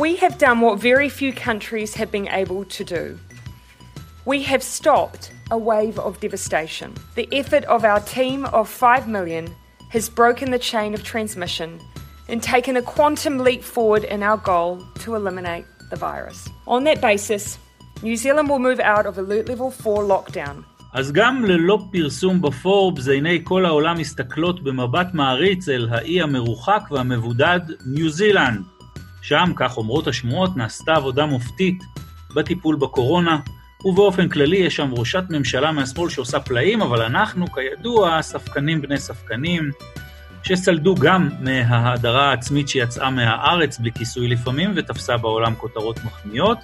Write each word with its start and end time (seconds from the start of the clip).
We 0.00 0.16
have 0.16 0.38
done 0.38 0.60
what 0.60 0.78
very 0.78 1.08
few 1.08 1.32
countries 1.32 1.94
have 1.94 2.10
been 2.10 2.28
able 2.28 2.64
to 2.64 2.84
do. 2.84 3.18
We 4.24 4.42
have 4.42 4.62
stopped 4.62 5.32
a 5.50 5.58
wave 5.58 5.98
of 5.98 6.20
devastation. 6.20 6.94
The 7.14 7.28
effort 7.32 7.64
of 7.64 7.84
our 7.84 8.00
team 8.00 8.44
of 8.46 8.68
5 8.68 9.08
million 9.08 9.54
has 9.90 10.08
broken 10.08 10.50
the 10.50 10.58
chain 10.58 10.94
of 10.94 11.02
transmission 11.04 11.80
and 12.28 12.42
taken 12.42 12.76
a 12.76 12.82
quantum 12.82 13.38
leap 13.38 13.62
forward 13.62 14.04
in 14.04 14.22
our 14.22 14.36
goal 14.36 14.82
to 15.00 15.14
eliminate 15.14 15.64
the 15.90 15.96
virus. 15.96 16.48
On 16.66 16.84
that 16.84 17.00
basis, 17.00 17.58
New 18.02 18.16
Zealand 18.16 18.48
will 18.48 18.58
move 18.58 18.80
out 18.80 19.06
of 19.06 19.18
Alert 19.18 19.48
Level 19.48 19.70
4 19.70 20.02
lockdown. 20.04 20.64
אז 20.92 21.12
גם 21.12 21.44
ללא 21.44 21.78
פרסום 21.92 22.40
בפורבס, 22.42 23.08
עיני 23.08 23.40
כל 23.44 23.66
העולם 23.66 23.98
מסתכלות 23.98 24.62
במבט 24.62 25.14
מעריץ 25.14 25.68
אל 25.68 25.88
האי 25.90 26.22
המרוחק 26.22 26.82
והמבודד 26.90 27.60
ניו 27.86 28.10
זילנד. 28.10 28.62
שם, 29.21 29.51
כך 29.55 29.77
אומרות 29.77 30.07
השמועות, 30.07 30.57
נעשתה 30.57 30.93
עבודה 30.93 31.25
מופתית 31.25 31.83
בטיפול 32.35 32.75
בקורונה, 32.75 33.39
ובאופן 33.85 34.29
כללי 34.29 34.57
יש 34.57 34.75
שם 34.75 34.91
ראשת 34.97 35.23
ממשלה 35.29 35.71
מהשמאל 35.71 36.09
שעושה 36.09 36.39
פלאים, 36.39 36.81
אבל 36.81 37.01
אנחנו, 37.01 37.45
כידוע, 37.47 38.21
ספקנים 38.21 38.81
בני 38.81 38.99
ספקנים, 38.99 39.71
שסלדו 40.43 40.95
גם 40.95 41.29
מההדרה 41.39 42.29
העצמית 42.29 42.69
שיצאה 42.69 43.09
מהארץ 43.09 43.79
בלי 43.79 43.91
כיסוי 43.91 44.27
לפעמים, 44.27 44.73
ותפסה 44.75 45.17
בעולם 45.17 45.55
כותרות 45.55 46.03
מחמיאות. 46.03 46.57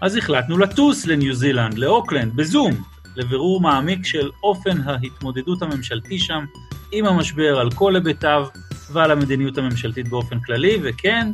אז 0.00 0.16
החלטנו 0.16 0.58
לטוס 0.58 1.06
לניו 1.06 1.34
זילנד, 1.34 1.78
לאוקלנד, 1.78 2.36
בזום, 2.36 2.72
לבירור 3.16 3.60
מעמיק 3.60 4.06
של 4.06 4.30
אופן 4.42 4.80
ההתמודדות 4.84 5.62
הממשלתי 5.62 6.18
שם 6.18 6.44
עם 6.92 7.06
המשבר 7.06 7.58
על 7.58 7.70
כל 7.70 7.94
היבטיו 7.96 8.46
ועל 8.92 9.10
המדיניות 9.10 9.58
הממשלתית 9.58 10.08
באופן 10.08 10.40
כללי, 10.40 10.78
וכן, 10.82 11.32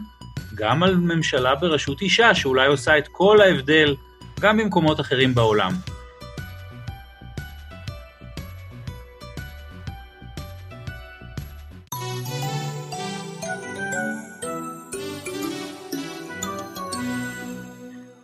גם 0.54 0.82
על 0.82 0.96
ממשלה 0.96 1.54
בראשות 1.54 2.00
אישה, 2.00 2.34
שאולי 2.34 2.66
עושה 2.66 2.98
את 2.98 3.08
כל 3.08 3.40
ההבדל 3.40 3.94
גם 4.40 4.58
במקומות 4.58 5.00
אחרים 5.00 5.34
בעולם. 5.34 5.72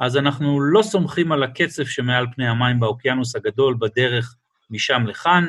אז 0.01 0.17
אנחנו 0.17 0.61
לא 0.61 0.83
סומכים 0.83 1.33
על 1.33 1.43
הקצף 1.43 1.89
שמעל 1.89 2.27
פני 2.35 2.49
המים 2.49 2.81
באוקיינוס 2.81 3.37
הגדול 3.37 3.77
בדרך 3.81 4.35
משם 4.71 5.07
לכאן, 5.07 5.47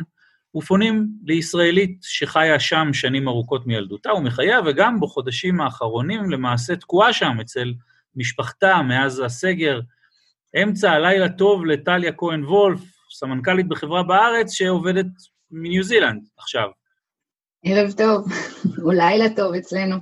ופונים 0.55 1.07
לישראלית 1.23 1.99
שחיה 2.01 2.59
שם 2.59 2.89
שנים 2.93 3.27
ארוכות 3.27 3.67
מילדותה 3.67 4.13
ומחייה, 4.13 4.59
וגם 4.65 4.99
בחודשים 4.99 5.61
האחרונים 5.61 6.29
למעשה 6.29 6.75
תקועה 6.75 7.13
שם 7.13 7.37
אצל 7.41 7.73
משפחתה 8.15 8.81
מאז 8.81 9.19
הסגר. 9.19 9.79
אמצע 10.63 10.91
הלילה 10.91 11.29
טוב 11.29 11.65
לטליה 11.65 12.11
כהן 12.11 12.43
וולף, 12.43 12.79
סמנכ"לית 13.11 13.67
בחברה 13.67 14.03
בארץ, 14.03 14.51
שעובדת 14.51 15.05
מניו 15.51 15.83
זילנד 15.83 16.21
עכשיו. 16.37 16.69
ערב 17.65 17.91
טוב, 17.91 18.27
או 18.83 18.91
לילה 18.91 19.35
טוב 19.35 19.53
אצלנו. 19.53 19.95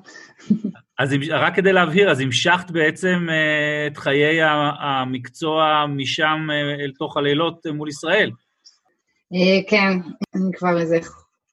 אז 1.00 1.16
רק 1.30 1.56
כדי 1.56 1.74
להבהיר, 1.74 2.12
אז 2.12 2.20
המשכת 2.20 2.72
בעצם 2.72 3.28
uh, 3.28 3.92
את 3.92 3.98
חיי 3.98 4.40
המקצוע 4.80 5.86
משם 5.90 6.48
uh, 6.50 6.82
אל 6.82 6.92
תוך 6.98 7.18
הלילות 7.18 7.66
מול 7.66 7.90
ישראל. 7.90 8.32
Uh, 9.34 9.70
כן, 9.70 10.00
אני 10.36 10.52
כבר 10.58 10.80
איזה 10.80 11.00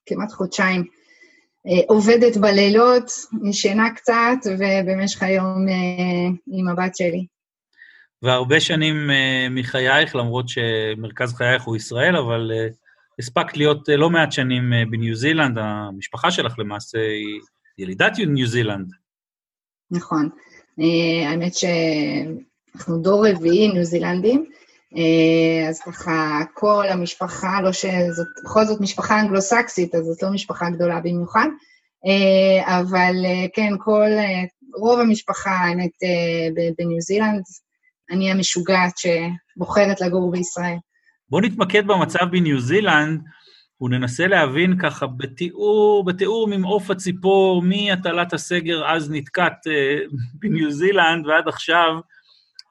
כמעט 0.05 0.31
חודשיים 0.31 0.81
uh, 0.81 1.71
עובדת 1.87 2.37
בלילות, 2.37 3.11
ישנה 3.49 3.89
קצת, 3.95 4.37
ובמשך 4.45 5.23
היום 5.23 5.67
uh, 5.67 6.37
עם 6.47 6.67
הבת 6.67 6.95
שלי. 6.95 7.25
והרבה 8.21 8.59
שנים 8.59 9.09
מחייך, 9.49 10.15
למרות 10.15 10.49
שמרכז 10.49 11.33
חייך 11.33 11.63
הוא 11.63 11.75
ישראל, 11.75 12.17
אבל 12.17 12.51
הספקת 13.19 13.57
להיות 13.57 13.89
לא 13.89 14.09
מעט 14.09 14.31
שנים 14.31 14.73
בניו 14.91 15.15
זילנד, 15.15 15.57
המשפחה 15.57 16.31
שלך 16.31 16.59
למעשה 16.59 16.97
היא 16.97 17.39
ילידת 17.77 18.11
ניו 18.27 18.47
זילנד. 18.47 18.91
נכון. 19.91 20.29
האמת 21.25 21.53
שאנחנו 21.55 22.97
דור 22.97 23.27
רביעי 23.27 23.67
ניו 23.67 23.83
זילנדים, 23.83 24.45
אז 25.69 25.81
ככה 25.81 26.41
כל 26.53 26.85
המשפחה, 26.89 27.61
לא 27.61 27.71
שזאת, 27.71 28.27
בכל 28.45 28.65
זאת 28.65 28.81
משפחה 28.81 29.21
אנגלו-סקסית, 29.21 29.95
אז 29.95 30.03
זאת 30.05 30.23
לא 30.23 30.29
משפחה 30.29 30.69
גדולה 30.69 30.99
במיוחד, 30.99 31.47
uh, 31.47 32.69
אבל 32.69 33.15
uh, 33.23 33.49
כן, 33.53 33.73
כל, 33.79 34.09
רוב 34.77 34.99
המשפחה, 34.99 35.51
האמת, 35.51 35.91
בניו 36.77 37.01
זילנד, 37.01 37.43
אני 38.11 38.31
המשוגעת 38.31 38.93
שבוחרת 38.97 40.01
לגור 40.01 40.31
בישראל. 40.31 40.77
בואו 41.29 41.41
נתמקד 41.41 41.87
במצב 41.87 42.25
בניו 42.31 42.59
זילנד, 42.59 43.21
וננסה 43.81 44.27
להבין 44.27 44.77
ככה 44.79 45.07
בתיאור, 45.07 46.05
בתיאור 46.05 46.47
ממעוף 46.47 46.91
הציפור, 46.91 47.61
מהטלת 47.61 48.33
הסגר 48.33 48.91
אז 48.91 49.11
נתקעת 49.11 49.67
אה, 49.67 49.97
בניו 50.33 50.71
זילנד 50.71 51.27
ועד 51.27 51.47
עכשיו, 51.47 51.93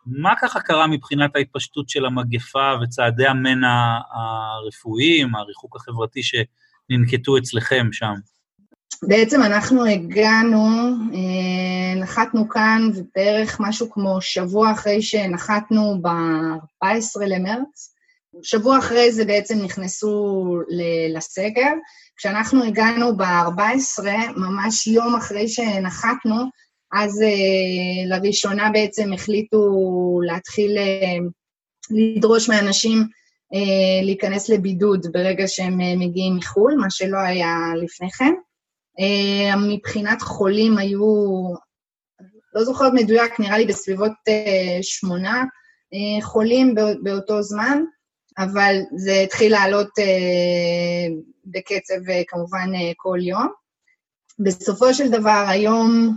מה 0.06 0.34
ככה 0.42 0.60
קרה 0.60 0.86
מבחינת 0.86 1.36
ההתפשטות 1.36 1.88
של 1.88 2.06
המגפה 2.06 2.72
וצעדי 2.82 3.26
המנע 3.26 3.98
הרפואיים, 4.12 5.34
הריחוק 5.34 5.76
החברתי 5.76 6.20
שננקטו 6.22 7.38
אצלכם 7.38 7.88
שם? 7.92 8.14
בעצם 9.02 9.42
אנחנו 9.42 9.84
הגענו, 9.86 10.66
אה, 11.14 12.00
נחתנו 12.00 12.48
כאן 12.48 12.90
בערך 13.14 13.56
משהו 13.60 13.90
כמו 13.90 14.20
שבוע 14.20 14.72
אחרי 14.72 15.02
שנחתנו 15.02 16.02
ב-14 16.02 17.24
למרץ, 17.26 17.94
שבוע 18.42 18.78
אחרי 18.78 19.12
זה 19.12 19.24
בעצם 19.24 19.58
נכנסו 19.64 20.44
לסגר. 21.14 21.72
כשאנחנו 22.16 22.64
הגענו 22.64 23.16
ב-14, 23.16 24.04
ממש 24.36 24.86
יום 24.86 25.16
אחרי 25.16 25.48
שנחתנו, 25.48 26.36
אז 26.94 27.22
uh, 27.22 28.08
לראשונה 28.08 28.70
בעצם 28.72 29.12
החליטו 29.12 29.70
להתחיל 30.26 30.78
uh, 30.78 31.30
לדרוש 31.90 32.48
מאנשים 32.48 32.98
uh, 33.02 34.04
להיכנס 34.04 34.48
לבידוד 34.48 35.06
ברגע 35.12 35.44
שהם 35.48 35.78
מגיעים 35.98 36.36
מחו"ל, 36.36 36.74
מה 36.80 36.90
שלא 36.90 37.18
היה 37.18 37.56
לפני 37.82 38.10
כן. 38.10 38.34
מבחינת 39.68 40.22
חולים 40.22 40.78
היו, 40.78 41.04
לא 42.54 42.64
זוכרת 42.64 42.92
מדויק, 42.94 43.40
נראה 43.40 43.58
לי 43.58 43.66
בסביבות 43.66 44.12
שמונה 44.82 45.44
חולים 46.22 46.74
באותו 47.02 47.42
זמן. 47.42 47.82
אבל 48.38 48.76
זה 48.96 49.20
התחיל 49.20 49.52
לעלות 49.52 49.98
אה, 49.98 51.14
בקצב 51.44 52.10
אה, 52.10 52.22
כמובן 52.28 52.70
אה, 52.74 52.92
כל 52.96 53.18
יום. 53.20 53.48
בסופו 54.38 54.94
של 54.94 55.10
דבר, 55.10 55.44
היום, 55.48 56.16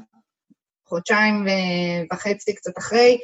חודשיים 0.87 1.45
וחצי 2.11 2.55
קצת 2.55 2.77
אחרי, 2.77 3.17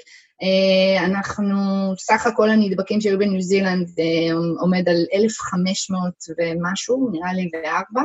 אה, 0.44 1.06
אנחנו, 1.06 1.56
סך 1.98 2.28
הכל 2.28 2.50
הנדבקים 2.50 3.02
שהיו 3.02 3.20
בניו 3.20 3.42
זילנד 3.42 3.88
אה, 4.00 4.36
עומד 4.60 4.90
על 4.90 5.06
1,500 5.14 6.14
ומשהו, 6.40 7.10
נראה 7.12 7.34
לי, 7.34 7.50
וארבע. 7.54 8.02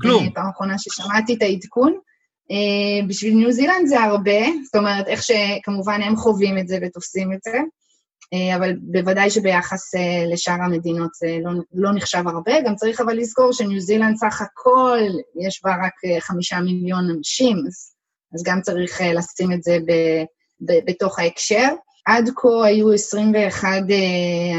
כלום. 0.00 0.24
אה, 0.24 0.30
פעם 0.34 0.48
אחרונה 0.48 0.78
ששמעתי 0.78 1.34
את 1.34 1.42
העדכון. 1.42 1.98
בשביל 3.08 3.34
ניו 3.34 3.52
זילנד 3.52 3.86
זה 3.86 4.00
הרבה, 4.00 4.40
זאת 4.64 4.76
אומרת, 4.76 5.06
איך 5.06 5.22
שכמובן 5.22 6.02
הם 6.02 6.16
חווים 6.16 6.58
את 6.58 6.68
זה 6.68 6.78
ותופסים 6.82 7.32
את 7.32 7.38
זה. 7.42 7.58
אבל 8.56 8.72
בוודאי 8.80 9.30
שביחס 9.30 9.90
לשאר 10.32 10.62
המדינות 10.64 11.14
זה 11.14 11.38
לא, 11.44 11.50
לא 11.74 11.92
נחשב 11.94 12.22
הרבה. 12.26 12.60
גם 12.66 12.74
צריך 12.74 13.00
אבל 13.00 13.16
לזכור 13.16 13.52
שניו 13.52 13.80
זילנד 13.80 14.16
סך 14.16 14.42
הכל, 14.42 14.98
יש 15.40 15.60
בה 15.64 15.70
רק 15.86 16.20
חמישה 16.20 16.60
מיליון 16.60 17.10
אנשים, 17.16 17.56
אז, 17.66 17.92
אז 18.34 18.42
גם 18.42 18.60
צריך 18.60 19.00
לשים 19.14 19.52
את 19.52 19.62
זה 19.62 19.78
ב, 19.86 19.92
ב, 20.60 20.90
בתוך 20.90 21.18
ההקשר. 21.18 21.68
עד 22.06 22.30
כה 22.36 22.64
היו 22.64 22.92
21 22.92 23.68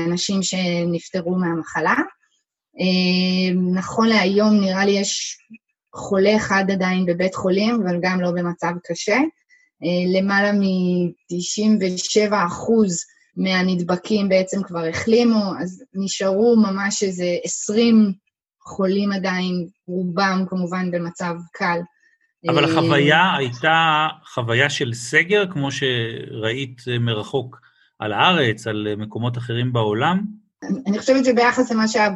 אנשים 0.08 0.44
שנפטרו 0.44 1.36
מהמחלה. 1.36 1.96
נכון 3.74 4.08
להיום 4.08 4.62
נראה 4.62 4.86
לי 4.86 4.92
יש 4.92 5.38
חולה 5.96 6.36
אחד 6.36 6.66
עדיין 6.72 7.06
בבית 7.06 7.36
חולים, 7.36 7.82
אבל 7.84 7.98
גם 8.02 8.22
לא 8.22 8.32
במצב 8.32 8.72
קשה. 8.84 9.18
למעלה 10.16 10.52
מ-97 10.52 12.34
אחוז 12.48 13.04
מהנדבקים 13.38 14.30
בעצם 14.30 14.64
כבר 14.64 14.86
החלימו, 14.86 15.54
אז 15.60 15.84
נשארו 15.94 16.56
ממש 16.56 17.04
איזה 17.04 17.38
20 17.44 18.14
חולים 18.64 19.12
עדיין, 19.12 19.68
רובם 19.88 20.46
כמובן 20.50 20.92
במצב 20.92 21.34
קל. 21.54 21.80
אבל 22.50 22.66
החוויה 22.66 23.36
הייתה 23.38 24.08
חוויה 24.26 24.70
של 24.70 24.94
סגר, 24.94 25.46
כמו 25.52 25.70
שראית 25.72 26.82
מרחוק 27.00 27.62
על 28.00 28.14
הארץ, 28.14 28.68
על 28.68 28.88
מקומות 28.98 29.38
אחרים 29.38 29.74
בעולם? 29.74 30.42
אני 30.88 31.00
חושבת 31.00 31.26
שביחס 31.26 31.72
למה 31.72 31.88
שהיה 31.88 32.10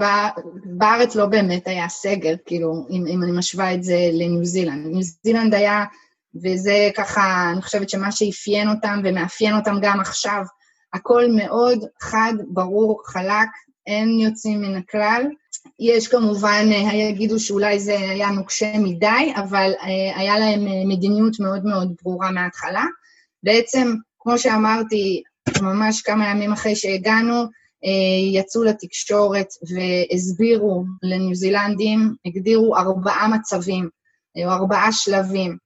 בארץ 0.66 1.16
לא 1.16 1.26
באמת 1.26 1.68
היה 1.68 1.90
סגר, 1.90 2.34
כאילו, 2.46 2.88
אם, 2.90 3.06
אם 3.08 3.24
אני 3.24 3.32
משווה 3.32 3.74
את 3.74 3.84
זה 3.84 3.98
לניו 4.14 4.46
זילנד. 4.46 4.88
ניו 4.88 5.02
זילנד 5.02 5.54
היה 5.54 5.86
וזה 6.44 6.90
ככה, 6.98 7.52
אני 7.52 7.62
חושבת 7.62 7.90
שמה 7.90 8.12
שאפיין 8.12 8.70
אותם 8.70 9.02
ומאפיין 9.04 9.56
אותם 9.56 9.76
גם 9.82 10.00
עכשיו, 10.00 10.44
הכל 10.94 11.26
מאוד 11.36 11.80
חד, 12.02 12.34
ברור, 12.48 13.02
חלק, 13.06 13.48
אין 13.88 14.10
יוצאים 14.10 14.62
מן 14.62 14.76
הכלל. 14.76 15.24
יש 15.80 16.08
כמובן, 16.08 16.66
יגידו 16.94 17.40
שאולי 17.40 17.80
זה 17.80 17.98
היה 18.00 18.30
נוקשה 18.30 18.78
מדי, 18.78 19.34
אבל 19.36 19.72
היה 20.16 20.40
להם 20.40 20.90
מדיניות 20.90 21.40
מאוד 21.40 21.66
מאוד 21.66 21.94
ברורה 22.04 22.32
מההתחלה. 22.32 22.86
בעצם, 23.44 23.94
כמו 24.20 24.38
שאמרתי, 24.38 25.24
ממש 25.62 26.02
כמה 26.02 26.30
ימים 26.30 26.52
אחרי 26.52 26.76
שהגענו, 26.76 27.44
יצאו 28.34 28.64
לתקשורת 28.64 29.48
והסבירו 29.70 30.84
לניו 31.04 31.36
זילנדים, 31.36 32.16
הגדירו 32.26 32.76
ארבעה 32.76 33.28
מצבים, 33.28 33.90
או 34.46 34.52
ארבעה 34.52 34.92
שלבים. 34.92 35.58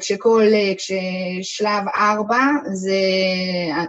כשכל, 0.00 0.42
כששלב 0.78 1.84
ארבע 1.96 2.42
זה, 2.72 3.00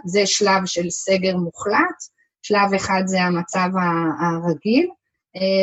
זה 0.04 0.26
שלב 0.26 0.66
של 0.66 0.90
סגר 0.90 1.36
מוחלט, 1.36 1.98
שלב 2.42 2.74
אחד 2.76 3.02
זה 3.06 3.22
המצב 3.22 3.68
הרגיל, 4.20 4.88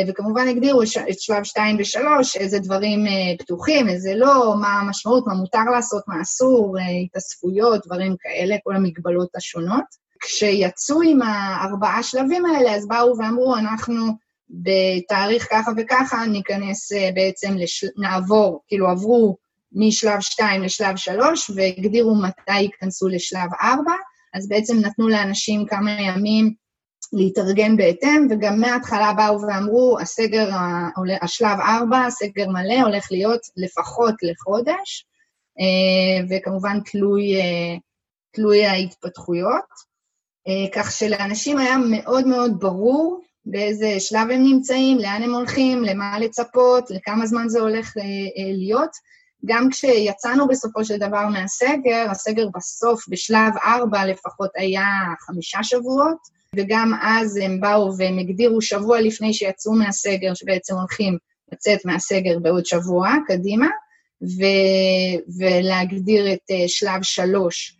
וכמובן 0.08 0.48
הגדירו 0.48 0.82
את 0.82 1.20
שלב 1.20 1.44
שתיים 1.44 1.76
ושלוש, 1.80 2.36
איזה 2.36 2.58
דברים 2.58 3.04
פתוחים, 3.38 3.88
איזה 3.88 4.14
לא, 4.14 4.54
מה 4.60 4.68
המשמעות, 4.68 5.26
מה 5.26 5.34
מותר 5.34 5.64
לעשות, 5.72 6.02
מה 6.08 6.22
אסור, 6.22 6.76
התאספויות, 7.04 7.86
דברים 7.86 8.16
כאלה, 8.20 8.56
כל 8.64 8.76
המגבלות 8.76 9.36
השונות. 9.36 10.06
כשיצאו 10.20 11.02
עם 11.02 11.22
הארבעה 11.22 12.02
שלבים 12.02 12.46
האלה, 12.46 12.74
אז 12.74 12.88
באו 12.88 13.18
ואמרו, 13.18 13.56
אנחנו 13.56 13.94
בתאריך 14.50 15.48
ככה 15.50 15.70
וככה 15.76 16.26
ניכנס 16.26 16.92
בעצם, 17.14 17.54
לשל... 17.56 17.86
נעבור, 17.96 18.60
כאילו 18.68 18.88
עברו 18.88 19.36
משלב 19.72 20.20
2 20.20 20.62
לשלב 20.62 20.96
3, 20.96 21.50
והגדירו 21.50 22.14
מתי 22.14 22.60
ייכנסו 22.60 23.08
לשלב 23.08 23.50
4, 23.62 23.92
אז 24.34 24.48
בעצם 24.48 24.76
נתנו 24.78 25.08
לאנשים 25.08 25.66
כמה 25.66 25.90
ימים 25.90 26.54
להתארגן 27.12 27.76
בהתאם, 27.76 28.26
וגם 28.30 28.60
מההתחלה 28.60 29.12
באו 29.12 29.40
ואמרו, 29.40 29.98
הסגר, 30.00 30.48
השלב 31.22 31.58
4, 31.60 32.04
הסגר 32.06 32.48
מלא, 32.48 32.80
הולך 32.82 33.08
להיות 33.10 33.40
לפחות 33.56 34.14
לחודש, 34.22 35.06
וכמובן 36.30 36.80
תלוי, 36.80 37.34
תלוי 38.32 38.66
ההתפתחויות. 38.66 39.86
כך 40.74 40.92
שלאנשים 40.92 41.58
היה 41.58 41.76
מאוד 41.90 42.26
מאוד 42.26 42.60
ברור 42.60 43.20
באיזה 43.44 44.00
שלב 44.00 44.30
הם 44.30 44.42
נמצאים, 44.42 44.98
לאן 44.98 45.22
הם 45.22 45.34
הולכים, 45.34 45.84
למה 45.84 46.18
לצפות, 46.18 46.90
לכמה 46.90 47.26
זמן 47.26 47.48
זה 47.48 47.60
הולך 47.60 47.92
להיות. 48.56 48.90
גם 49.44 49.70
כשיצאנו 49.70 50.48
בסופו 50.48 50.84
של 50.84 50.96
דבר 50.96 51.26
מהסגר, 51.26 52.06
הסגר 52.10 52.48
בסוף, 52.54 53.08
בשלב 53.08 53.52
ארבע 53.64 54.06
לפחות, 54.06 54.50
היה 54.56 54.86
חמישה 55.20 55.62
שבועות, 55.62 56.35
וגם 56.56 56.92
אז 57.02 57.36
הם 57.36 57.60
באו 57.60 57.96
והם 57.98 58.18
הגדירו 58.18 58.62
שבוע 58.62 59.00
לפני 59.00 59.34
שיצאו 59.34 59.72
מהסגר, 59.72 60.34
שבעצם 60.34 60.74
הולכים 60.74 61.18
לצאת 61.52 61.84
מהסגר 61.84 62.38
בעוד 62.38 62.66
שבוע, 62.66 63.10
קדימה, 63.26 63.68
ו- 64.22 65.38
ולהגדיר 65.38 66.32
את 66.32 66.50
שלב 66.66 67.02
שלוש 67.02 67.76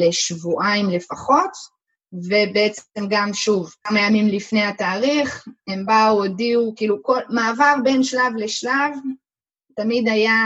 לשבועיים 0.00 0.90
לפחות, 0.90 1.50
ובעצם 2.12 3.06
גם, 3.08 3.34
שוב, 3.34 3.74
כמה 3.84 4.00
ימים 4.00 4.28
לפני 4.28 4.62
התאריך, 4.62 5.48
הם 5.68 5.86
באו, 5.86 6.24
הודיעו, 6.24 6.72
כאילו, 6.76 7.02
כל, 7.02 7.20
מעבר 7.28 7.74
בין 7.84 8.02
שלב 8.02 8.32
לשלב, 8.36 8.92
תמיד 9.76 10.08
היה 10.08 10.36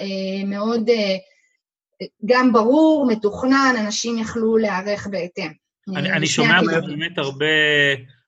אה, 0.00 0.44
מאוד 0.46 0.88
אה, 0.88 1.16
גם 2.24 2.52
ברור, 2.52 3.06
מתוכנן, 3.06 3.74
אנשים 3.78 4.18
יכלו 4.18 4.56
להיערך 4.56 5.06
בהתאם. 5.06 5.63
אני, 5.88 6.12
אני 6.12 6.26
שומע 6.26 6.60
באמת 6.86 7.18
הרבה, 7.18 7.46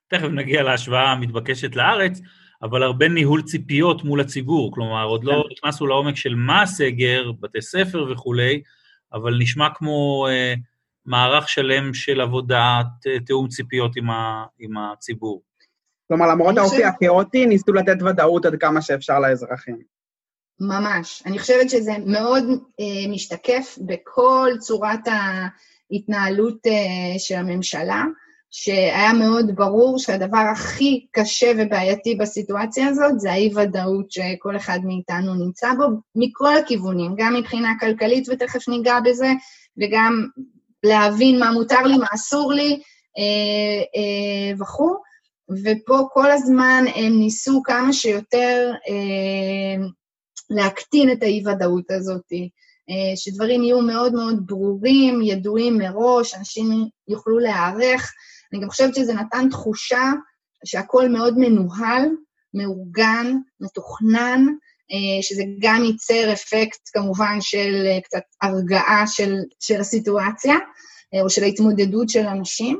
תכף 0.07 0.27
נגיע 0.27 0.63
להשוואה 0.63 1.11
המתבקשת 1.11 1.75
לארץ, 1.75 2.21
אבל 2.61 2.83
הרבה 2.83 3.07
ניהול 3.07 3.41
ציפיות 3.41 4.03
מול 4.03 4.21
הציבור, 4.21 4.73
כלומר, 4.73 5.05
עוד 5.05 5.23
לא 5.23 5.31
כן. 5.31 5.53
נכנסנו 5.53 5.87
לעומק 5.87 6.15
של 6.15 6.35
מה 6.35 6.61
הסגר, 6.61 7.31
בתי 7.39 7.61
ספר 7.61 8.05
וכולי, 8.11 8.61
אבל 9.13 9.37
נשמע 9.39 9.67
כמו 9.75 10.27
אה, 10.29 10.53
מערך 11.05 11.49
שלם 11.49 11.93
של 11.93 12.21
עבודת 12.21 12.85
תיאום 13.25 13.47
ציפיות 13.47 13.95
עם, 13.95 14.09
ה, 14.09 14.45
עם 14.59 14.77
הציבור. 14.77 15.41
כלומר, 16.07 16.27
למרות 16.27 16.57
האופי 16.57 16.83
הכאוטי, 16.83 17.45
ניסו 17.45 17.73
לתת 17.73 18.01
ודאות 18.01 18.45
עד 18.45 18.55
כמה 18.59 18.81
שאפשר 18.81 19.19
לאזרחים. 19.19 19.77
ממש. 20.59 21.23
אני 21.25 21.39
חושבת 21.39 21.69
שזה 21.69 21.91
מאוד 22.05 22.43
אה, 22.79 23.11
משתקף 23.11 23.77
בכל 23.87 24.49
צורת 24.59 24.99
ההתנהלות 25.07 25.76
אה, 26.67 27.19
של 27.19 27.35
הממשלה, 27.35 28.03
שהיה 28.51 29.13
מאוד 29.13 29.55
ברור 29.55 29.99
שהדבר 29.99 30.45
הכי 30.51 31.05
קשה 31.11 31.51
ובעייתי 31.57 32.15
בסיטואציה 32.15 32.87
הזאת 32.87 33.19
זה 33.19 33.31
האי-ודאות 33.31 34.11
שכל 34.11 34.55
אחד 34.55 34.79
מאיתנו 34.83 35.45
נמצא 35.45 35.73
בו, 35.73 35.85
מכל 36.15 36.57
הכיוונים, 36.57 37.13
גם 37.17 37.33
מבחינה 37.33 37.73
כלכלית, 37.79 38.29
ותכף 38.29 38.67
ניגע 38.67 38.99
בזה, 39.05 39.31
וגם 39.77 40.27
להבין 40.83 41.39
מה 41.39 41.51
מותר 41.51 41.81
לי, 41.81 41.97
מה 41.97 42.07
אסור 42.13 42.53
לי 42.53 42.79
אה, 43.17 43.83
אה, 43.95 44.59
וכו'. 44.59 44.95
ופה 45.63 46.07
כל 46.13 46.31
הזמן 46.31 46.83
הם 46.95 47.19
ניסו 47.19 47.61
כמה 47.63 47.93
שיותר 47.93 48.71
אה, 48.89 49.85
להקטין 50.49 51.11
את 51.11 51.23
האי-ודאות 51.23 51.91
הזאת, 51.91 52.25
שדברים 53.15 53.63
יהיו 53.63 53.81
מאוד 53.81 54.13
מאוד 54.13 54.47
ברורים, 54.47 55.21
ידועים 55.21 55.77
מראש, 55.77 56.35
אנשים 56.35 56.87
יוכלו 57.07 57.39
להיערך. 57.39 58.13
אני 58.53 58.61
גם 58.61 58.69
חושבת 58.69 58.95
שזה 58.95 59.13
נתן 59.13 59.49
תחושה 59.49 60.11
שהכול 60.65 61.07
מאוד 61.07 61.37
מנוהל, 61.37 62.03
מאורגן, 62.53 63.33
מתוכנן, 63.61 64.45
שזה 65.21 65.43
גם 65.59 65.83
ייצר 65.83 66.33
אפקט 66.33 66.79
כמובן 66.93 67.37
של 67.41 67.85
קצת 68.03 68.21
הרגעה 68.41 69.07
של, 69.07 69.35
של 69.59 69.79
הסיטואציה, 69.79 70.55
או 71.21 71.29
של 71.29 71.43
ההתמודדות 71.43 72.09
של 72.09 72.25
אנשים. 72.25 72.79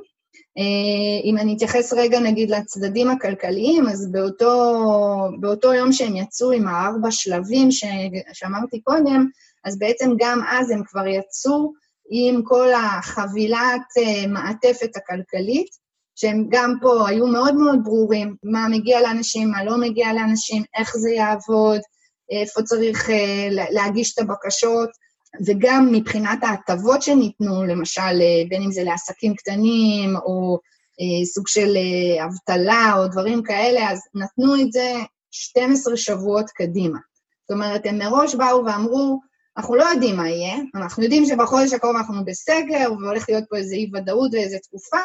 אם 1.24 1.38
אני 1.38 1.56
אתייחס 1.56 1.94
רגע, 1.94 2.20
נגיד, 2.20 2.50
לצדדים 2.50 3.10
הכלכליים, 3.10 3.88
אז 3.88 4.12
באותו, 4.12 4.84
באותו 5.40 5.74
יום 5.74 5.92
שהם 5.92 6.16
יצאו 6.16 6.52
עם 6.52 6.68
הארבע 6.68 7.12
שלבים 7.12 7.72
ש, 7.72 7.84
שאמרתי 8.34 8.82
קודם, 8.82 9.28
אז 9.66 9.80
בעצם 9.80 10.12
גם 10.20 10.42
אז 10.50 10.72
הם 10.72 10.84
כבר 10.86 11.08
יצאו 11.08 11.74
עם 12.10 12.42
כל 12.44 12.70
החבילת 12.74 13.82
מעטפת 14.28 14.90
הכלכלית, 14.96 15.68
שהם 16.16 16.46
גם 16.50 16.74
פה 16.82 17.10
היו 17.10 17.28
מאוד 17.28 17.56
מאוד 17.56 17.80
ברורים, 17.84 18.36
מה 18.44 18.68
מגיע 18.70 19.02
לאנשים, 19.02 19.52
מה 19.52 19.64
לא 19.64 19.78
מגיע 19.78 20.14
לאנשים, 20.14 20.64
איך 20.78 20.98
זה 20.98 21.10
יעבוד, 21.10 21.80
איפה 22.32 22.62
צריך 22.62 23.10
להגיש 23.72 24.14
את 24.14 24.20
הבקשות, 24.20 24.90
וגם 25.46 25.90
מבחינת 25.92 26.40
ההטבות 26.44 27.02
שניתנו, 27.02 27.64
למשל, 27.64 28.22
בין 28.50 28.62
אם 28.62 28.72
זה 28.72 28.84
לעסקים 28.84 29.36
קטנים, 29.36 30.16
או 30.16 30.60
אה, 31.02 31.26
סוג 31.26 31.48
של 31.48 31.74
אה, 31.76 32.26
אבטלה, 32.26 32.94
או 32.98 33.08
דברים 33.08 33.44
כאלה, 33.44 33.92
אז 33.92 34.00
נתנו 34.16 34.62
את 34.62 34.72
זה 34.72 34.94
12 35.32 35.98
שבועות 35.98 36.50
קדימה. 36.50 37.00
זאת 37.42 37.52
אומרת, 37.52 37.82
הם 37.86 37.98
מראש 37.98 38.36
באו 38.36 38.66
ואמרו, 38.66 39.20
אנחנו 39.58 39.76
לא 39.76 39.84
יודעים 39.84 40.16
מה 40.16 40.30
יהיה, 40.30 40.58
אנחנו 40.76 41.04
יודעים 41.04 41.26
שבחודש 41.26 41.74
הקרוב 41.74 41.96
אנחנו 41.96 42.26
בסגר, 42.26 42.92
והולך 43.02 43.30
להיות 43.30 43.44
פה 43.50 43.58
איזו 43.58 43.76
אי-ודאות 43.76 44.34
ואיזו 44.34 44.58
תקופה, 44.64 44.98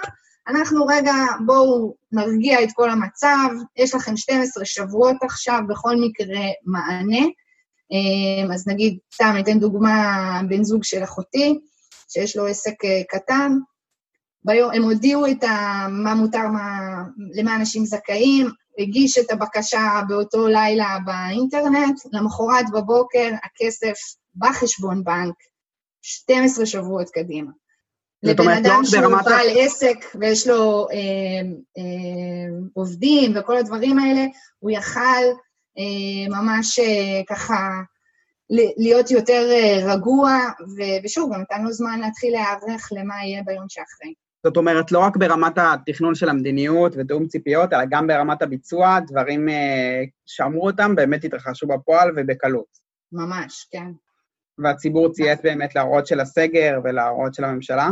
אנחנו 0.48 0.86
רגע, 0.86 1.14
בואו 1.46 1.94
נרגיע 2.12 2.62
את 2.62 2.68
כל 2.74 2.90
המצב, 2.90 3.48
יש 3.76 3.94
לכם 3.94 4.16
12 4.16 4.64
שבועות 4.64 5.16
עכשיו, 5.22 5.60
בכל 5.68 5.96
מקרה 5.96 6.40
מענה, 6.64 7.26
אמ, 7.92 8.52
אז 8.52 8.68
נגיד, 8.68 8.98
סתם, 9.14 9.34
אתן 9.40 9.58
דוגמה, 9.58 10.40
בן 10.48 10.64
זוג 10.64 10.84
של 10.84 11.04
אחותי, 11.04 11.58
שיש 12.08 12.36
לו 12.36 12.46
עסק 12.46 12.84
אה, 12.84 13.02
קטן, 13.08 13.52
ביום, 14.44 14.70
הם 14.74 14.82
הודיעו 14.82 15.26
את 15.26 15.44
ה, 15.44 15.86
מה 15.90 16.14
מותר, 16.14 16.48
מה, 16.48 16.78
למה 17.34 17.56
אנשים 17.56 17.84
זכאים, 17.84 18.50
הגיש 18.78 19.18
את 19.18 19.30
הבקשה 19.30 20.00
באותו 20.08 20.46
לילה 20.46 20.96
באינטרנט, 21.04 22.00
למחרת 22.12 22.64
בבוקר 22.72 23.30
הכסף 23.44 24.21
בחשבון 24.36 25.04
בנק, 25.04 25.34
12 26.02 26.66
שבועות 26.66 27.10
קדימה. 27.10 27.50
לבן 28.22 28.48
אדם 28.48 28.80
לא 28.82 28.84
שהוא 28.84 29.22
בעל 29.24 29.46
עסק 29.58 29.96
ויש 30.20 30.46
לו 30.46 30.86
אה, 30.92 30.96
אה, 31.78 32.56
עובדים 32.72 33.32
וכל 33.36 33.56
הדברים 33.56 33.98
האלה, 33.98 34.26
הוא 34.58 34.70
יכל 34.70 35.24
אה, 35.78 36.28
ממש 36.28 36.78
אה, 36.78 37.22
ככה 37.28 37.80
להיות 38.76 39.10
יותר 39.10 39.48
אה, 39.50 39.94
רגוע, 39.94 40.38
ושוב, 41.04 41.34
גם 41.34 41.40
נתנו 41.40 41.72
זמן 41.72 42.00
להתחיל 42.00 42.32
להיערך 42.32 42.88
למה 42.92 43.14
יהיה 43.24 43.42
ביום 43.46 43.66
שאחרי. 43.68 44.14
זאת 44.46 44.56
אומרת, 44.56 44.92
לא 44.92 44.98
רק 44.98 45.16
ברמת 45.16 45.58
התכנון 45.58 46.14
של 46.14 46.28
המדיניות 46.28 46.94
ותיאום 46.98 47.26
ציפיות, 47.26 47.72
אלא 47.72 47.84
גם 47.90 48.06
ברמת 48.06 48.42
הביצוע, 48.42 49.00
דברים 49.00 49.48
שאמרו 50.26 50.66
אותם 50.66 50.94
באמת 50.94 51.24
התרחשו 51.24 51.66
בפועל 51.66 52.10
ובקלות. 52.16 52.66
ממש, 53.12 53.66
כן. 53.70 53.90
והציבור 54.64 55.12
ציית 55.12 55.42
באמת 55.42 55.74
להוראות 55.74 56.06
של 56.06 56.20
הסגר 56.20 56.80
ולהוראות 56.84 57.34
של 57.34 57.44
הממשלה? 57.44 57.90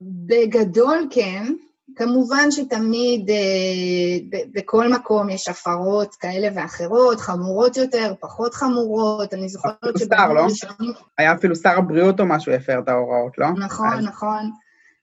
בגדול 0.00 1.06
כן. 1.10 1.44
כמובן 1.96 2.50
שתמיד 2.50 3.30
אה, 3.30 4.40
בכל 4.54 4.92
מקום 4.92 5.30
יש 5.30 5.48
הפרות 5.48 6.14
כאלה 6.14 6.48
ואחרות, 6.54 7.20
חמורות 7.20 7.76
יותר, 7.76 8.12
פחות 8.20 8.54
חמורות, 8.54 9.34
אני 9.34 9.48
זוכרת 9.48 9.98
ש... 9.98 10.02
שר, 10.02 10.32
לא? 10.32 10.46
היה 11.18 11.34
אפילו 11.34 11.56
שר 11.56 11.78
הבריאות 11.78 12.20
או 12.20 12.26
משהו 12.26 12.52
הפר 12.52 12.78
את 12.78 12.88
ההוראות, 12.88 13.38
לא? 13.38 13.46
נכון, 13.50 13.98
אז... 13.98 14.04
נכון. 14.04 14.50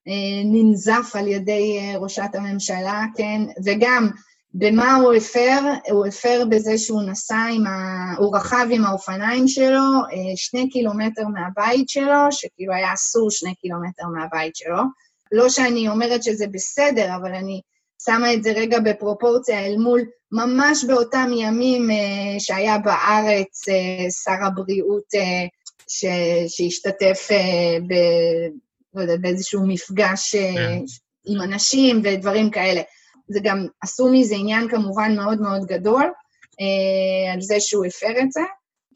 אה, 0.08 0.44
ננזף 0.46 1.12
על 1.14 1.28
ידי 1.28 1.80
אה, 1.80 1.98
ראשת 1.98 2.30
הממשלה, 2.34 3.06
כן, 3.16 3.42
וגם 3.66 4.10
במה 4.54 4.96
הוא 4.96 5.14
הפר? 5.14 5.60
הוא 5.90 6.06
הפר 6.06 6.44
בזה 6.50 6.78
שהוא 6.78 7.04
נסע 7.04 7.46
עם 7.54 7.68
ה... 7.68 8.14
הוא 8.18 8.38
רכב 8.38 8.68
עם 8.72 8.86
האופניים 8.86 9.48
שלו 9.48 9.84
שני 10.36 10.70
קילומטר 10.70 11.24
מהבית 11.28 11.90
שלו, 11.90 12.32
שכאילו 12.32 12.74
היה 12.74 12.94
אסור 12.94 13.32
שני 13.32 13.56
קילומטר 13.56 14.04
מהבית 14.08 14.56
שלו. 14.56 14.82
לא 15.32 15.50
שאני 15.50 15.90
אומרת 15.90 16.24
שזה 16.24 16.46
בסדר, 16.48 17.16
אבל 17.16 17.34
אני 17.36 17.62
שמה 18.06 18.34
את 18.34 18.44
זה 18.44 18.52
רגע 18.52 18.80
בפרופורציה 18.80 19.66
אל 19.66 19.78
מול 19.78 20.02
ממש 20.32 20.84
באותם 20.84 21.30
ימים 21.34 21.90
uh, 21.90 22.40
שהיה 22.40 22.78
בארץ 22.78 23.70
uh, 23.70 24.12
שר 24.24 24.46
הבריאות 24.46 25.14
ש, 25.88 26.06
שהשתתף 26.48 27.30
ב, 27.88 27.94
לא 28.94 29.02
יודע, 29.02 29.18
באיזשהו 29.18 29.68
מפגש 29.68 30.36
yeah. 30.36 31.00
עם 31.26 31.42
אנשים 31.42 32.02
ודברים 32.04 32.50
כאלה. 32.50 32.82
זה 33.28 33.40
גם, 33.44 33.66
עשו 33.82 34.10
מזה 34.12 34.36
עניין 34.36 34.70
כמובן 34.70 35.16
מאוד 35.16 35.42
מאוד 35.42 35.66
גדול, 35.66 36.04
uh, 36.04 37.34
על 37.34 37.42
זה 37.42 37.56
שהוא 37.60 37.86
הפר 37.86 38.22
את 38.22 38.32
זה. 38.32 38.42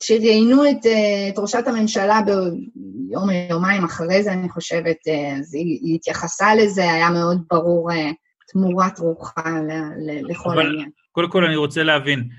כשראיינו 0.02 0.70
את, 0.70 0.86
אה, 0.86 1.30
את 1.30 1.40
ראשת 1.40 1.68
הממשלה 1.68 2.20
ביום 2.26 3.30
או 3.30 3.36
יומיים 3.50 3.84
אחרי 3.84 4.24
זה, 4.24 4.34
אני 4.34 4.50
חושבת, 4.50 4.98
אה, 5.08 5.36
אז 5.40 5.56
היא, 5.56 5.80
היא 5.82 5.96
התייחסה 5.96 6.56
לזה, 6.56 6.94
היה 6.94 7.10
מאוד 7.10 7.42
ברור 7.52 7.92
אה, 7.92 8.12
תמורת 8.52 9.00
רוחה 9.00 9.60
לכל 10.30 10.52
אבל 10.52 10.66
העניין. 10.66 10.90
קודם 11.12 11.30
כל 11.30 11.46
אני 11.46 11.56
רוצה 11.56 11.84
להבין, 11.84 12.30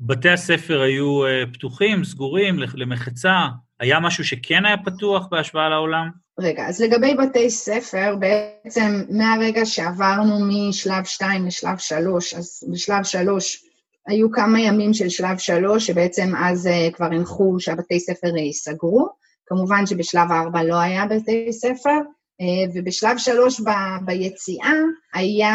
בתי 0.00 0.28
הספר 0.28 0.80
היו 0.80 1.20
פתוחים, 1.52 2.04
סגורים, 2.04 2.58
למחצה? 2.74 3.46
היה 3.80 4.00
משהו 4.00 4.24
שכן 4.24 4.66
היה 4.66 4.76
פתוח 4.76 5.26
בהשוואה 5.30 5.68
לעולם? 5.68 6.10
רגע, 6.40 6.66
אז 6.68 6.80
לגבי 6.80 7.14
בתי 7.14 7.50
ספר, 7.50 8.16
בעצם 8.16 9.04
מהרגע 9.10 9.66
שעברנו 9.66 10.38
משלב 10.40 11.04
2 11.04 11.46
לשלב 11.46 11.78
3, 11.78 12.34
אז 12.34 12.64
בשלב 12.72 13.04
3 13.04 13.64
היו 14.08 14.32
כמה 14.32 14.60
ימים 14.60 14.94
של 14.94 15.08
שלב 15.08 15.38
שלוש, 15.38 15.86
שבעצם 15.86 16.32
אז 16.38 16.66
uh, 16.66 16.96
כבר 16.96 17.06
הנחו 17.06 17.60
שהבתי 17.60 18.00
ספר 18.00 18.36
ייסגרו. 18.36 19.08
כמובן 19.46 19.86
שבשלב 19.86 20.32
ארבע 20.32 20.62
לא 20.62 20.76
היה 20.76 21.06
בתי 21.06 21.52
ספר, 21.52 21.98
uh, 22.42 22.70
ובשלב 22.74 23.18
שלוש 23.18 23.60
ב- 23.60 24.04
ביציאה 24.04 24.72
היה, 25.14 25.54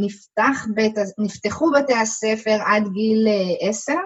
נפתח 0.00 0.66
בית, 0.74 0.94
נפתחו 1.18 1.70
בתי 1.70 1.94
הספר 1.94 2.58
עד 2.66 2.82
גיל 2.92 3.26
uh, 3.26 3.68
עשר, 3.68 3.98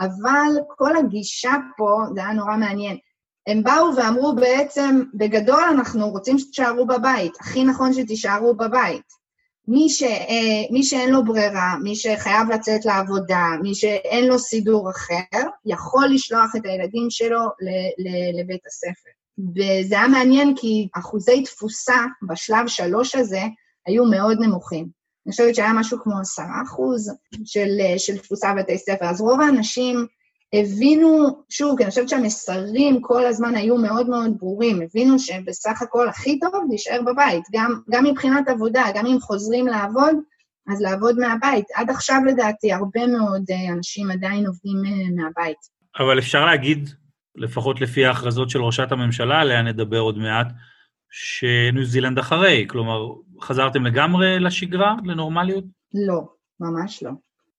אבל 0.00 0.52
כל 0.76 0.96
הגישה 0.96 1.52
פה, 1.76 1.98
זה 2.14 2.20
היה 2.20 2.32
נורא 2.32 2.56
מעניין, 2.56 2.96
הם 3.46 3.62
באו 3.62 3.96
ואמרו 3.96 4.34
בעצם, 4.34 5.02
בגדול 5.14 5.62
אנחנו 5.70 6.10
רוצים 6.10 6.38
שתישארו 6.38 6.86
בבית, 6.86 7.32
הכי 7.40 7.64
נכון 7.64 7.92
שתישארו 7.92 8.54
בבית. 8.54 9.22
מי, 9.68 9.88
ש, 9.88 10.02
אה, 10.02 10.62
מי 10.70 10.82
שאין 10.82 11.10
לו 11.10 11.24
ברירה, 11.24 11.74
מי 11.82 11.96
שחייב 11.96 12.50
לצאת 12.50 12.84
לעבודה, 12.84 13.46
מי 13.62 13.74
שאין 13.74 14.26
לו 14.26 14.38
סידור 14.38 14.90
אחר, 14.90 15.48
יכול 15.66 16.08
לשלוח 16.08 16.56
את 16.56 16.60
הילדים 16.64 17.06
שלו 17.10 17.40
ל, 17.40 17.68
ל, 17.98 18.40
לבית 18.40 18.66
הספר. 18.66 19.10
וזה 19.38 19.94
היה 19.94 20.08
מעניין 20.08 20.54
כי 20.56 20.88
אחוזי 20.98 21.42
תפוסה 21.42 21.96
בשלב 22.28 22.66
שלוש 22.66 23.14
הזה 23.14 23.42
היו 23.86 24.04
מאוד 24.04 24.38
נמוכים. 24.40 24.88
אני 25.26 25.30
חושבת 25.30 25.54
שהיה 25.54 25.72
משהו 25.72 25.98
כמו 26.02 26.18
עשרה 26.20 26.62
אחוז 26.64 27.12
של, 27.44 27.68
של 27.98 28.18
תפוסה 28.18 28.52
בבתי 28.52 28.78
ספר. 28.78 29.04
אז 29.04 29.20
רוב 29.20 29.40
האנשים 29.40 30.06
הבינו, 30.54 31.42
שוב, 31.48 31.76
כי 31.76 31.82
אני 31.82 31.90
חושבת 31.90 32.08
שהמסרים 32.08 33.00
כל 33.00 33.26
הזמן 33.26 33.54
היו 33.54 33.76
מאוד 33.76 34.08
מאוד 34.08 34.38
ברורים, 34.38 34.82
הבינו 34.82 35.18
שבסך 35.18 35.82
הכל 35.82 36.08
הכי 36.08 36.38
טוב 36.38 36.54
להישאר 36.68 37.00
בבית, 37.06 37.44
גם, 37.52 37.72
גם 37.90 38.04
מבחינת 38.04 38.48
עבודה, 38.48 38.84
גם 38.94 39.06
אם 39.06 39.20
חוזרים 39.20 39.66
לעבוד, 39.66 40.16
אז 40.68 40.80
לעבוד 40.80 41.18
מהבית. 41.18 41.64
עד 41.74 41.90
עכשיו 41.90 42.16
לדעתי 42.26 42.72
הרבה 42.72 43.06
מאוד 43.06 43.44
אה, 43.50 43.72
אנשים 43.72 44.10
עדיין 44.10 44.46
עובדים 44.46 44.76
אה, 44.86 45.22
מהבית. 45.24 45.58
אבל 45.98 46.18
אפשר 46.18 46.44
להגיד, 46.44 46.88
לפחות 47.36 47.80
לפי 47.80 48.06
ההכרזות 48.06 48.50
של 48.50 48.62
ראשת 48.62 48.92
הממשלה, 48.92 49.40
עליה 49.40 49.62
נדבר 49.62 50.00
עוד 50.00 50.18
מעט, 50.18 50.46
שניו 51.10 51.84
זילנד 51.84 52.18
אחרי, 52.18 52.66
כלומר, 52.68 53.14
חזרתם 53.40 53.86
לגמרי 53.86 54.40
לשגרה, 54.40 54.94
לנורמליות? 55.04 55.64
לא, 56.06 56.22
ממש 56.60 57.02
לא. 57.02 57.10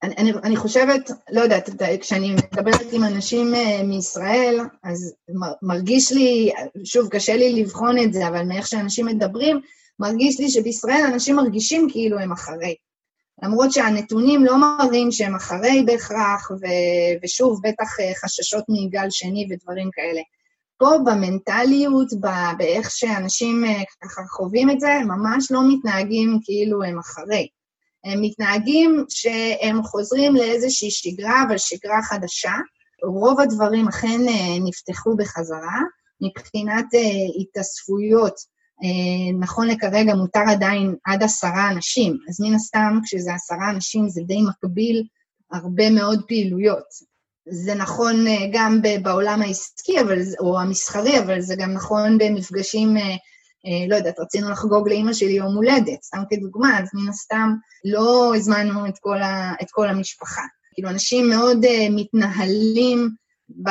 אני, 0.03 0.15
אני, 0.17 0.31
אני 0.43 0.55
חושבת, 0.55 1.11
לא 1.31 1.41
יודעת, 1.41 1.69
כשאני 2.01 2.35
מדברת 2.35 2.91
עם 2.91 3.03
אנשים 3.03 3.53
uh, 3.53 3.83
מישראל, 3.83 4.59
אז 4.83 5.15
מרגיש 5.61 6.11
לי, 6.11 6.51
שוב, 6.83 7.09
קשה 7.09 7.35
לי 7.35 7.61
לבחון 7.61 7.97
את 8.03 8.13
זה, 8.13 8.27
אבל 8.27 8.43
מאיך 8.43 8.67
שאנשים 8.67 9.05
מדברים, 9.05 9.61
מרגיש 9.99 10.39
לי 10.39 10.49
שבישראל 10.49 11.03
אנשים 11.13 11.35
מרגישים 11.35 11.87
כאילו 11.91 12.19
הם 12.19 12.31
אחרי. 12.31 12.75
למרות 13.43 13.71
שהנתונים 13.71 14.45
לא 14.45 14.57
מראים 14.57 15.11
שהם 15.11 15.35
אחרי 15.35 15.83
בהכרח, 15.85 16.51
ו, 16.51 16.65
ושוב, 17.23 17.59
בטח 17.63 17.99
uh, 17.99 18.25
חששות 18.25 18.63
מגל 18.69 19.09
שני 19.09 19.47
ודברים 19.49 19.89
כאלה. 19.93 20.21
פה 20.77 20.89
במנטליות, 21.05 22.07
באיך 22.57 22.91
שאנשים 22.91 23.63
uh, 23.65 23.83
ככה 24.03 24.21
חווים 24.29 24.69
את 24.69 24.79
זה, 24.79 24.93
ממש 25.05 25.51
לא 25.51 25.59
מתנהגים 25.69 26.39
כאילו 26.43 26.83
הם 26.83 26.99
אחרי. 26.99 27.47
הם 28.05 28.21
מתנהגים 28.21 29.05
שהם 29.09 29.83
חוזרים 29.83 30.35
לאיזושהי 30.35 30.91
שגרה, 30.91 31.43
אבל 31.47 31.57
שגרה 31.57 32.01
חדשה. 32.01 32.53
רוב 33.03 33.39
הדברים 33.39 33.87
אכן 33.87 34.21
אה, 34.27 34.59
נפתחו 34.65 35.15
בחזרה. 35.17 35.79
מבחינת 36.21 36.85
אה, 36.93 37.41
התאספויות, 37.41 38.33
אה, 38.83 39.37
נכון 39.39 39.67
לכרגע 39.67 40.15
מותר 40.15 40.43
עדיין 40.49 40.95
עד 41.05 41.23
עשרה 41.23 41.69
אנשים, 41.71 42.17
אז 42.29 42.41
מן 42.41 42.53
הסתם 42.53 42.99
כשזה 43.03 43.33
עשרה 43.33 43.69
אנשים 43.69 44.09
זה 44.09 44.21
די 44.27 44.41
מקביל 44.49 45.03
הרבה 45.51 45.89
מאוד 45.89 46.23
פעילויות. 46.27 47.13
זה 47.49 47.75
נכון 47.75 48.25
גם 48.53 48.81
בעולם 49.03 49.41
העסקי 49.41 50.01
אבל, 50.01 50.19
או 50.39 50.59
המסחרי, 50.59 51.19
אבל 51.19 51.41
זה 51.41 51.55
גם 51.55 51.73
נכון 51.73 52.17
במפגשים 52.17 52.97
לא 53.89 53.95
יודעת, 53.95 54.19
רצינו 54.19 54.49
לחגוג 54.49 54.89
לאימא 54.89 55.13
שלי 55.13 55.31
יום 55.31 55.55
הולדת, 55.55 56.03
סתם 56.03 56.23
כדוגמה, 56.29 56.79
אז 56.79 56.89
מן 56.93 57.09
הסתם 57.09 57.53
לא 57.85 58.33
הזמנו 58.35 58.87
את 58.87 58.97
כל, 58.99 59.21
ה, 59.21 59.53
את 59.61 59.67
כל 59.71 59.89
המשפחה. 59.89 60.41
כאילו, 60.73 60.89
אנשים 60.89 61.29
מאוד 61.29 61.65
uh, 61.65 61.67
מתנהלים 61.89 63.09
ב, 63.63 63.69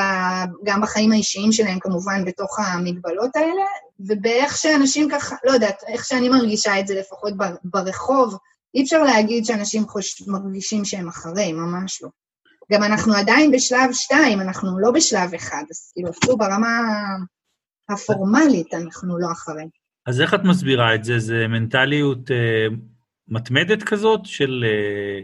גם 0.65 0.81
בחיים 0.81 1.13
האישיים 1.13 1.53
שלהם, 1.53 1.79
כמובן, 1.81 2.25
בתוך 2.25 2.59
המגבלות 2.59 3.37
האלה, 3.37 3.63
ובאיך 4.01 4.57
שאנשים 4.57 5.09
ככה, 5.11 5.37
לא 5.45 5.53
יודעת, 5.53 5.83
איך 5.89 6.05
שאני 6.05 6.29
מרגישה 6.29 6.81
את 6.81 6.87
זה 6.87 6.95
לפחות 6.95 7.33
ברחוב, 7.65 8.37
אי 8.75 8.83
אפשר 8.83 9.03
להגיד 9.03 9.45
שאנשים 9.45 9.89
חוש... 9.89 10.23
מרגישים 10.29 10.85
שהם 10.85 11.09
אחרי, 11.09 11.53
ממש 11.53 12.03
לא. 12.03 12.09
גם 12.73 12.83
אנחנו 12.83 13.15
עדיין 13.15 13.51
בשלב 13.51 13.93
שתיים, 13.93 14.41
אנחנו 14.41 14.79
לא 14.79 14.91
בשלב 14.91 15.35
אחד, 15.35 15.65
אז 15.71 15.93
כאילו, 15.95 16.11
אפילו 16.11 16.37
ברמה 16.37 16.79
הפורמלית 17.89 18.75
אנחנו 18.75 19.19
לא 19.19 19.33
אחרי. 19.33 19.65
אז 20.07 20.21
איך 20.21 20.35
את 20.35 20.45
מסבירה 20.45 20.95
את 20.95 21.05
זה? 21.05 21.19
זה 21.19 21.49
מנטליות 21.49 22.31
אה, 22.31 22.67
מתמדת 23.29 23.83
כזאת 23.83 24.21
של 24.25 24.65
אה, 24.67 25.21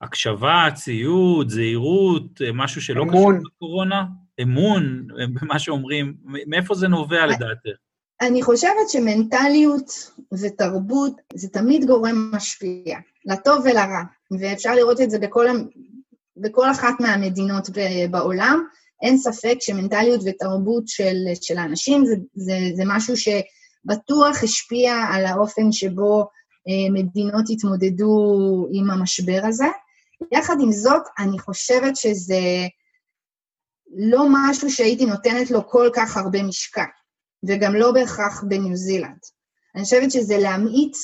הקשבה, 0.00 0.68
ציות, 0.74 1.50
זהירות, 1.50 2.42
אה, 2.42 2.52
משהו 2.52 2.82
שלא 2.82 3.02
אמון. 3.02 3.38
קשור 3.38 3.50
לקורונה? 3.54 4.04
אמון, 4.42 5.06
אה, 5.20 5.26
במה 5.26 5.58
שאומרים, 5.58 6.14
מאיפה 6.46 6.74
זה 6.74 6.88
נובע 6.88 7.26
לדעתך? 7.26 7.78
אני 8.20 8.42
חושבת 8.42 8.88
שמנטליות 8.88 10.10
ותרבות 10.42 11.12
זה 11.34 11.48
תמיד 11.48 11.84
גורם 11.84 12.30
משפיע, 12.34 12.98
לטוב 13.26 13.64
ולרע, 13.64 14.02
ואפשר 14.40 14.74
לראות 14.74 15.00
את 15.00 15.10
זה 15.10 15.18
בכל, 15.18 15.46
בכל 16.36 16.70
אחת 16.70 16.94
מהמדינות 17.00 17.68
בעולם. 18.10 18.64
אין 19.02 19.18
ספק 19.18 19.56
שמנטליות 19.60 20.20
ותרבות 20.26 20.88
של, 20.88 21.16
של 21.42 21.58
האנשים 21.58 22.06
זה, 22.06 22.14
זה, 22.34 22.54
זה 22.74 22.82
משהו 22.86 23.16
ש... 23.16 23.28
בטוח 23.84 24.42
השפיע 24.42 24.94
על 25.12 25.26
האופן 25.26 25.72
שבו 25.72 26.28
אה, 26.68 26.92
מדינות 26.92 27.44
התמודדו 27.50 28.16
עם 28.72 28.90
המשבר 28.90 29.40
הזה. 29.44 29.66
יחד 30.32 30.56
עם 30.62 30.72
זאת, 30.72 31.02
אני 31.18 31.38
חושבת 31.38 31.96
שזה 31.96 32.66
לא 33.96 34.26
משהו 34.30 34.70
שהייתי 34.70 35.06
נותנת 35.06 35.50
לו 35.50 35.68
כל 35.68 35.90
כך 35.94 36.16
הרבה 36.16 36.42
משקל, 36.42 36.82
וגם 37.48 37.74
לא 37.74 37.92
בהכרח 37.92 38.44
בניו 38.48 38.76
זילנד. 38.76 39.18
אני 39.74 39.84
חושבת 39.84 40.10
שזה 40.10 40.38
להמעיט, 40.38 40.96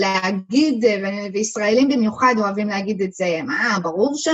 להגיד, 0.00 0.84
וישראלים 1.32 1.88
במיוחד 1.88 2.34
אוהבים 2.38 2.68
להגיד 2.68 3.02
את 3.02 3.12
זה, 3.12 3.40
מה, 3.46 3.78
ברור 3.82 4.12
ש... 4.16 4.28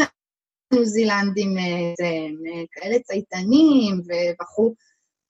הניו 0.72 0.84
זילנדים 0.84 1.56
כאלה 2.72 2.98
צייתנים 2.98 4.00
ובחרו. 4.00 4.74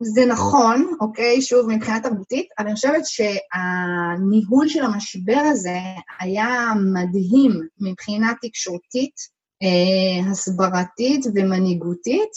זה 0.02 0.26
נכון, 0.26 0.94
אוקיי, 1.00 1.42
שוב, 1.42 1.68
מבחינה 1.68 2.00
תרבותית, 2.00 2.48
אבל 2.58 2.66
אני 2.66 2.74
חושבת 2.74 3.02
שהניהול 3.06 4.68
של 4.68 4.84
המשבר 4.84 5.40
הזה 5.50 5.78
היה 6.20 6.72
מדהים 6.92 7.52
מבחינה 7.80 8.32
תקשורתית, 8.42 9.14
אה, 9.62 10.30
הסברתית 10.30 11.26
ומנהיגותית, 11.34 12.30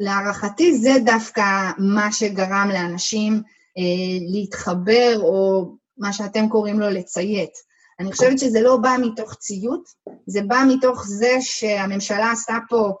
ושלהערכתי 0.00 0.78
זה 0.78 0.92
דווקא 1.04 1.70
מה 1.78 2.12
שגרם 2.12 2.70
לאנשים 2.72 3.42
אה, 3.78 4.18
להתחבר, 4.32 5.18
או 5.18 5.72
מה 5.98 6.12
שאתם 6.12 6.48
קוראים 6.48 6.80
לו 6.80 6.90
לציית. 6.90 7.68
אני 8.00 8.12
חושבת 8.12 8.38
שזה 8.38 8.60
לא 8.60 8.76
בא 8.76 8.96
מתוך 9.02 9.34
ציות, 9.34 9.88
זה 10.26 10.42
בא 10.42 10.62
מתוך 10.68 11.04
זה 11.06 11.36
שהממשלה 11.40 12.30
עשתה 12.30 12.58
פה 12.68 12.92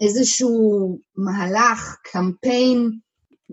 איזשהו 0.00 0.98
מהלך, 1.16 1.96
קמפיין 2.12 2.90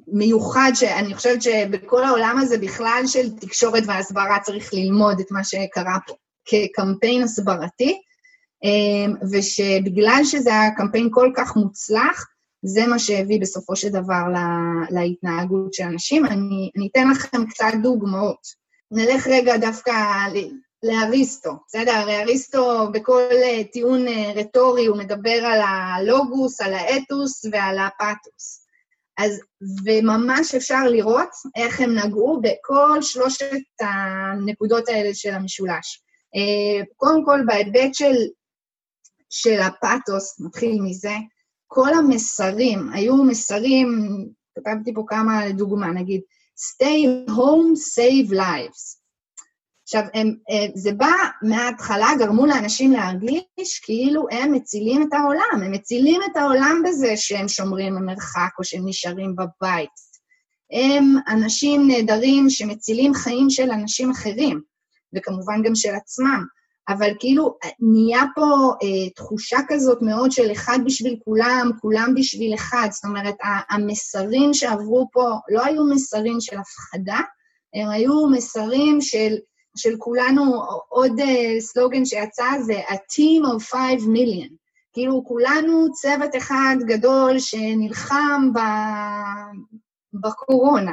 מיוחד, 0.08 0.72
שאני 0.74 1.15
חושבת 1.15 1.41
שבכל 1.41 2.03
העולם 2.03 2.38
הזה 2.41 2.58
בכלל 2.58 3.03
של 3.08 3.39
תקשורת 3.39 3.84
והסברה 3.88 4.39
צריך 4.43 4.74
ללמוד 4.74 5.19
את 5.19 5.31
מה 5.31 5.43
שקרה 5.43 5.98
פה 6.08 6.13
כקמפיין 6.46 7.24
הסברתי, 7.24 8.01
אמ, 8.63 9.15
ושבגלל 9.31 10.22
שזה 10.24 10.50
היה 10.50 10.72
קמפיין 10.75 11.10
כל 11.12 11.31
כך 11.36 11.55
מוצלח, 11.55 12.25
זה 12.65 12.88
מה 12.88 13.00
שהביא 13.00 13.41
בסופו 13.41 13.75
של 13.75 13.89
דבר 13.89 14.24
להתנהגות 14.89 15.74
של 15.74 15.84
אנשים. 15.84 16.25
אני, 16.25 16.72
אני 16.77 16.88
אתן 16.91 17.10
לכם 17.10 17.46
קצת 17.46 17.72
דוגמאות. 17.84 18.39
נלך 18.91 19.27
רגע 19.27 19.58
דווקא 19.58 19.91
לאריסטו, 20.83 21.51
בסדר? 21.67 21.91
הרי 21.91 22.21
אריסטו 22.21 22.91
בכל 22.91 23.24
אה, 23.31 23.63
טיעון 23.71 24.07
אה, 24.07 24.31
רטורי 24.36 24.86
הוא 24.86 24.98
מדבר 24.98 25.45
על 25.45 25.62
הלוגוס, 25.62 26.62
על 26.62 26.74
האתוס 26.74 27.45
ועל 27.51 27.77
הפתוס. 27.77 28.65
אז, 29.17 29.41
וממש 29.86 30.55
אפשר 30.55 30.83
לראות 30.83 31.29
איך 31.55 31.81
הם 31.81 31.98
נגעו 31.98 32.41
בכל 32.41 33.01
שלושת 33.01 33.62
הנקודות 33.81 34.89
האלה 34.89 35.13
של 35.13 35.33
המשולש. 35.33 36.03
אה, 36.36 36.86
קודם 36.95 37.25
כל, 37.25 37.39
בהיבט 37.45 37.93
של, 37.93 38.15
של 39.29 39.59
הפתוס, 39.59 40.39
נתחיל 40.39 40.81
מזה, 40.81 41.13
כל 41.67 41.93
המסרים, 41.93 42.89
היו 42.93 43.24
מסרים, 43.24 43.88
כתבתי 44.55 44.93
פה 44.93 45.03
כמה 45.07 45.51
דוגמה, 45.51 45.91
נגיד, 45.91 46.21
stay 46.59 47.29
home, 47.31 47.75
save 47.75 48.31
lives. 48.31 48.99
עכשיו, 49.89 50.03
הם, 50.13 50.36
אה, 50.50 50.65
זה 50.75 50.91
בא 50.91 51.12
מההתחלה, 51.41 52.10
גרמו 52.19 52.46
לאנשים 52.46 52.91
להרגיש 52.91 53.79
כאילו 53.84 54.25
הם 54.31 54.51
מצילים 54.51 55.01
את 55.01 55.13
העולם, 55.13 55.63
הם 55.63 55.72
מצילים 55.72 56.22
את 56.31 56.38
העולם 56.38 56.81
בזה 56.86 57.17
שהם 57.17 57.48
שומרים 57.48 57.96
במרחק 57.96 58.50
או 58.60 58.63
שהם 58.63 58.81
נשארים 58.86 59.36
בבית. 59.36 59.89
הם 60.72 61.15
אנשים 61.27 61.88
נהדרים 61.88 62.50
שמצילים 62.50 63.13
חיים 63.13 63.50
של 63.50 63.72
אנשים 63.72 64.12
אחרים, 64.12 64.62
וכמובן 65.15 65.63
גם 65.63 65.75
של 65.75 65.96
עצמם. 65.96 66.43
אבל 66.89 67.12
כאילו 67.19 67.58
נהיה 67.79 68.24
פה 68.36 68.74
אה, 68.84 69.10
תחושה 69.15 69.58
כזאת 69.67 70.01
מאוד 70.01 70.31
של 70.31 70.51
אחד 70.51 70.79
בשביל 70.86 71.15
כולם, 71.25 71.72
כולם 71.81 72.13
בשביל 72.15 72.53
אחד. 72.53 72.88
זאת 72.91 73.05
אומרת, 73.05 73.36
המסרים 73.69 74.53
שעברו 74.53 75.10
פה 75.12 75.29
לא 75.50 75.65
היו 75.65 75.84
מסרים 75.86 76.41
של 76.41 76.58
הפחדה, 76.58 77.19
הם 77.74 77.89
היו 77.89 78.27
מסרים 78.27 79.01
של 79.01 79.36
של 79.77 79.95
כולנו, 79.97 80.63
עוד 80.89 81.19
uh, 81.19 81.59
סלוגן 81.59 82.05
שיצא 82.05 82.45
זה 82.65 82.81
A 82.88 82.93
team 82.93 83.45
of 83.55 83.63
5 83.63 84.01
million. 84.01 84.53
כאילו 84.93 85.23
כולנו 85.25 85.91
צוות 85.93 86.36
אחד 86.38 86.75
גדול 86.88 87.39
שנלחם 87.39 88.49
ב... 88.53 88.60
בקורונה. 90.13 90.91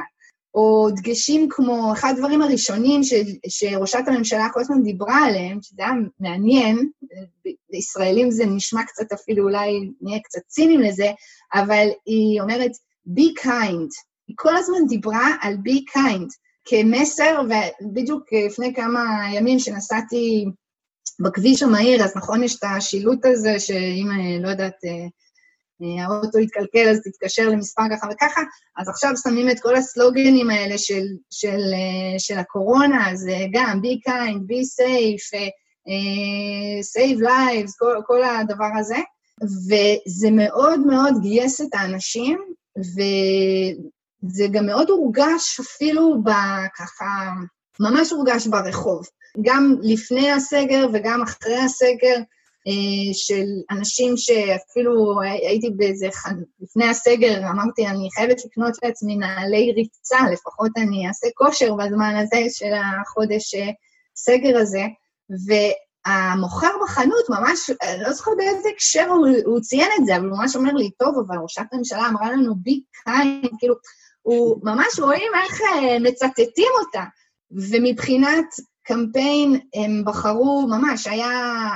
או 0.57 0.89
דגשים 0.95 1.47
כמו, 1.49 1.93
אחד 1.93 2.13
הדברים 2.15 2.41
הראשונים 2.41 3.03
ש, 3.03 3.13
שראשת 3.47 4.03
הממשלה 4.07 4.47
כל 4.53 4.59
הזמן 4.59 4.83
דיברה 4.83 5.25
עליהם, 5.25 5.61
שזה 5.61 5.81
היה 5.83 5.91
מעניין, 6.19 6.89
לישראלים 7.69 8.31
זה 8.31 8.45
נשמע 8.45 8.83
קצת 8.83 9.11
אפילו, 9.11 9.43
אולי 9.43 9.91
נהיה 10.01 10.19
קצת 10.19 10.39
ציניים 10.47 10.81
לזה, 10.81 11.11
אבל 11.53 11.87
היא 12.05 12.41
אומרת, 12.41 12.71
be 13.07 13.41
kind. 13.43 13.89
היא 14.27 14.35
כל 14.35 14.57
הזמן 14.57 14.87
דיברה 14.87 15.27
על 15.41 15.53
be 15.53 15.97
kind. 15.97 16.27
כמסר, 16.67 17.41
ובדיוק 17.81 18.33
לפני 18.33 18.73
כמה 18.73 19.01
ימים 19.33 19.59
שנסעתי 19.59 20.45
בכביש 21.19 21.63
המהיר, 21.63 22.03
אז 22.03 22.17
נכון, 22.17 22.43
יש 22.43 22.55
את 22.55 22.63
השילוט 22.63 23.25
הזה, 23.25 23.59
שאם, 23.59 24.07
אה, 24.11 24.39
לא 24.41 24.49
יודעת, 24.49 24.85
אה, 24.85 25.07
אה, 25.81 26.05
האוטו 26.05 26.39
יתקלקל, 26.39 26.89
אז 26.89 27.01
תתקשר 27.03 27.49
למספר 27.49 27.81
ככה 27.91 28.07
וככה, 28.11 28.41
אז 28.77 28.89
עכשיו 28.89 29.11
שמים 29.23 29.49
את 29.49 29.59
כל 29.59 29.75
הסלוגנים 29.75 30.49
האלה 30.49 30.77
של, 30.77 31.03
של, 31.31 31.59
של 32.17 32.37
הקורונה, 32.37 33.11
אז 33.11 33.27
גם 33.51 33.81
be 33.83 34.09
kind, 34.09 34.37
be 34.37 34.83
safe, 34.83 35.39
save 36.93 37.21
lives, 37.21 37.71
כל, 37.79 37.95
כל 38.07 38.23
הדבר 38.23 38.69
הזה, 38.79 38.97
וזה 39.43 40.31
מאוד 40.31 40.79
מאוד 40.79 41.13
גייס 41.21 41.61
את 41.61 41.73
האנשים, 41.73 42.37
ו... 42.77 43.01
זה 44.21 44.45
גם 44.51 44.65
מאוד 44.65 44.89
הורגש 44.89 45.59
אפילו 45.59 46.21
ככה, 46.77 47.05
ממש 47.79 48.11
הורגש 48.11 48.47
ברחוב. 48.47 49.07
גם 49.41 49.75
לפני 49.81 50.31
הסגר 50.31 50.87
וגם 50.93 51.21
אחרי 51.21 51.57
הסגר, 51.57 52.17
אה, 52.67 53.13
של 53.13 53.45
אנשים 53.71 54.17
שאפילו 54.17 55.21
הייתי 55.21 55.69
באיזה, 55.69 56.07
לפני 56.59 56.89
הסגר 56.89 57.49
אמרתי, 57.49 57.87
אני 57.87 58.09
חייבת 58.15 58.45
לקנות 58.45 58.73
לעצמי 58.83 59.15
נעלי 59.15 59.71
ריצה, 59.71 60.17
לפחות 60.31 60.71
אני 60.77 61.07
אעשה 61.07 61.27
כושר 61.35 61.73
בזמן 61.75 62.15
הזה 62.15 62.37
של 62.49 62.71
החודש 62.73 63.55
אה, 63.55 63.69
סגר 64.15 64.57
הזה, 64.57 64.83
והמוכר 65.47 66.71
בחנות 66.83 67.29
ממש, 67.29 67.69
לא 67.99 68.13
זוכר 68.13 68.31
באיזה 68.37 68.69
הקשר 68.75 69.09
הוא, 69.09 69.27
הוא 69.45 69.59
ציין 69.59 69.89
את 69.99 70.05
זה, 70.05 70.15
אבל 70.15 70.25
הוא 70.29 70.37
ממש 70.37 70.55
אומר 70.55 70.73
לי, 70.73 70.91
טוב, 70.91 71.15
אבל 71.27 71.37
ראשת 71.37 71.65
הממשלה 71.71 72.07
אמרה 72.09 72.31
לנו 72.31 72.55
בי 72.55 72.81
קיין, 73.03 73.41
כאילו, 73.59 73.75
הוא 74.27 74.59
ממש 74.63 74.99
רואים 74.99 75.31
איך 75.43 75.61
אה, 75.61 75.99
מצטטים 75.99 76.71
אותה. 76.79 77.03
ומבחינת 77.51 78.45
קמפיין 78.83 79.59
הם 79.75 80.03
בחרו, 80.05 80.67
ממש, 80.69 81.07
היה 81.07 81.31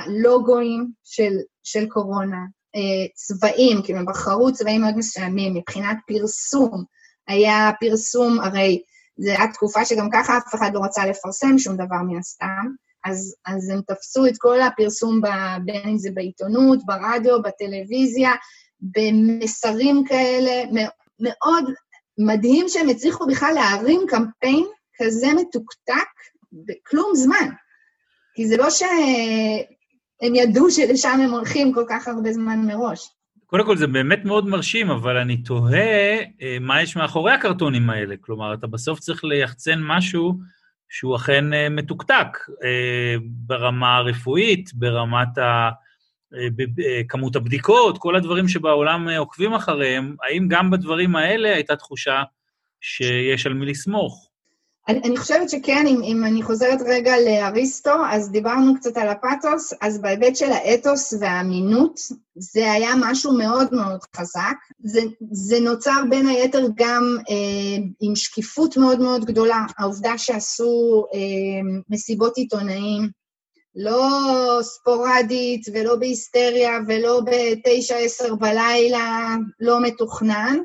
לוגוים 0.06 0.90
של, 1.04 1.32
של 1.62 1.86
קורונה, 1.86 2.36
אה, 2.76 3.06
צבעים, 3.14 3.82
כאילו 3.84 3.98
הם 3.98 4.06
בחרו 4.06 4.52
צבעים 4.52 4.80
מאוד 4.80 4.96
מסוימים, 4.96 5.54
מבחינת 5.54 5.96
פרסום, 6.06 6.84
היה 7.28 7.70
פרסום, 7.80 8.40
הרי 8.40 8.82
זו 9.16 9.30
הייתה 9.30 9.52
תקופה 9.52 9.84
שגם 9.84 10.08
ככה 10.12 10.36
אף 10.36 10.54
אחד 10.54 10.70
לא 10.74 10.80
רצה 10.84 11.06
לפרסם 11.06 11.58
שום 11.58 11.74
דבר 11.74 12.02
מן 12.08 12.18
הסתם, 12.18 12.66
אז, 13.04 13.34
אז 13.46 13.70
הם 13.70 13.80
תפסו 13.86 14.26
את 14.26 14.34
כל 14.38 14.60
הפרסום, 14.60 15.20
ב, 15.20 15.26
בין 15.64 15.88
אם 15.88 15.98
זה 15.98 16.10
בעיתונות, 16.14 16.78
ברדיו, 16.86 17.42
בטלוויזיה, 17.42 18.30
במסרים 18.80 20.04
כאלה, 20.08 20.62
מאוד 21.20 21.64
מדהים 22.18 22.68
שהם 22.68 22.88
הצליחו 22.88 23.26
בכלל 23.26 23.52
להרים 23.54 24.00
קמפיין 24.08 24.64
כזה 24.98 25.26
מתוקתק 25.36 26.08
בכלום 26.52 27.10
זמן. 27.14 27.48
כי 28.34 28.46
זה 28.46 28.56
לא 28.56 28.70
שהם 28.70 30.34
ידעו 30.34 30.70
שלשם 30.70 31.20
הם 31.24 31.30
הולכים 31.30 31.72
כל 31.72 31.84
כך 31.88 32.08
הרבה 32.08 32.32
זמן 32.32 32.58
מראש. 32.66 33.08
קודם 33.46 33.66
כל, 33.66 33.76
זה 33.76 33.86
באמת 33.86 34.24
מאוד 34.24 34.46
מרשים, 34.46 34.90
אבל 34.90 35.16
אני 35.16 35.42
תוהה 35.42 36.18
אה, 36.42 36.56
מה 36.60 36.82
יש 36.82 36.96
מאחורי 36.96 37.32
הקרטונים 37.32 37.90
האלה. 37.90 38.14
כלומר, 38.20 38.54
אתה 38.54 38.66
בסוף 38.66 38.98
צריך 38.98 39.24
ליחצן 39.24 39.80
משהו 39.82 40.38
שהוא 40.88 41.16
אכן 41.16 41.52
אה, 41.52 41.68
מתוקתק 41.68 42.38
אה, 42.64 43.14
ברמה 43.20 43.96
הרפואית, 43.96 44.74
ברמת 44.74 45.38
ה... 45.38 45.70
כמות 47.08 47.36
הבדיקות, 47.36 47.98
כל 47.98 48.16
הדברים 48.16 48.48
שבעולם 48.48 49.08
עוקבים 49.08 49.54
אחריהם, 49.54 50.16
האם 50.22 50.46
גם 50.48 50.70
בדברים 50.70 51.16
האלה 51.16 51.54
הייתה 51.54 51.76
תחושה 51.76 52.22
שיש 52.80 53.46
על 53.46 53.54
מי 53.54 53.66
לסמוך? 53.66 54.32
אני, 54.88 55.00
אני 55.04 55.16
חושבת 55.16 55.50
שכן, 55.50 55.84
אם, 55.86 56.00
אם 56.04 56.24
אני 56.24 56.42
חוזרת 56.42 56.78
רגע 56.86 57.12
לאריסטו, 57.26 57.90
אז 58.10 58.30
דיברנו 58.30 58.76
קצת 58.76 58.96
על 58.96 59.08
הפתוס, 59.08 59.72
אז 59.80 60.00
בהיבט 60.00 60.36
של 60.36 60.52
האתוס 60.52 61.14
והאמינות, 61.20 62.00
זה 62.34 62.72
היה 62.72 62.90
משהו 63.00 63.38
מאוד 63.38 63.74
מאוד 63.74 64.00
חזק. 64.16 64.56
זה, 64.80 65.00
זה 65.32 65.60
נוצר 65.60 66.02
בין 66.10 66.26
היתר 66.26 66.66
גם 66.74 67.16
אה, 67.30 67.84
עם 68.00 68.16
שקיפות 68.16 68.76
מאוד 68.76 69.00
מאוד 69.00 69.24
גדולה. 69.24 69.66
העובדה 69.78 70.18
שעשו 70.18 71.04
אה, 71.14 71.18
מסיבות 71.90 72.36
עיתונאים, 72.36 73.21
לא 73.74 74.58
ספורדית 74.62 75.66
ולא 75.74 75.96
בהיסטריה 75.96 76.78
ולא 76.88 77.20
בתשע, 77.26 77.96
עשר 77.96 78.34
בלילה, 78.34 79.36
לא 79.60 79.82
מתוכנן, 79.82 80.58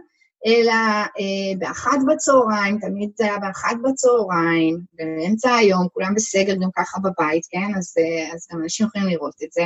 אלא 0.46 0.74
אה, 0.74 1.58
באחת 1.60 2.00
בצהריים, 2.08 2.80
תמיד 2.80 3.10
זה 3.15 3.24
היה 3.24 3.38
באחת 3.38 3.76
בצהריים, 3.84 4.80
באמצע 4.93 5.56
היום, 5.56 5.88
כולם 5.93 6.15
בסגר 6.15 6.54
גם 6.54 6.70
ככה 6.76 7.00
בבית, 7.00 7.46
כן? 7.50 7.78
אז, 7.78 7.93
אה, 8.00 8.34
אז 8.34 8.48
גם 8.52 8.62
אנשים 8.62 8.88
יכולים 8.88 9.08
לראות 9.08 9.36
את 9.43 9.52
זה. 9.52 9.63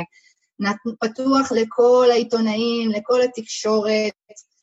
פתוח 1.00 1.52
לכל 1.52 2.06
העיתונאים, 2.10 2.90
לכל 2.90 3.22
התקשורת, 3.22 4.12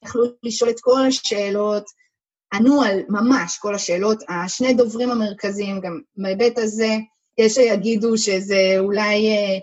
יכלו 0.06 0.24
לשאול 0.44 0.70
את 0.70 0.80
כל 0.80 1.06
השאלות, 1.08 1.84
ענו 2.54 2.82
על 2.82 3.00
ממש 3.10 3.58
כל 3.58 3.76
השאלות. 3.76 4.24
השני 4.30 4.74
דוברים 4.74 5.12
המרכזיים, 5.12 5.80
גם 5.80 6.00
בהיבט 6.18 6.58
הזה, 6.58 6.98
יש 7.40 7.56
שיגידו 7.56 8.18
שזה 8.18 8.76
אולי 8.80 9.28
אה, 9.28 9.58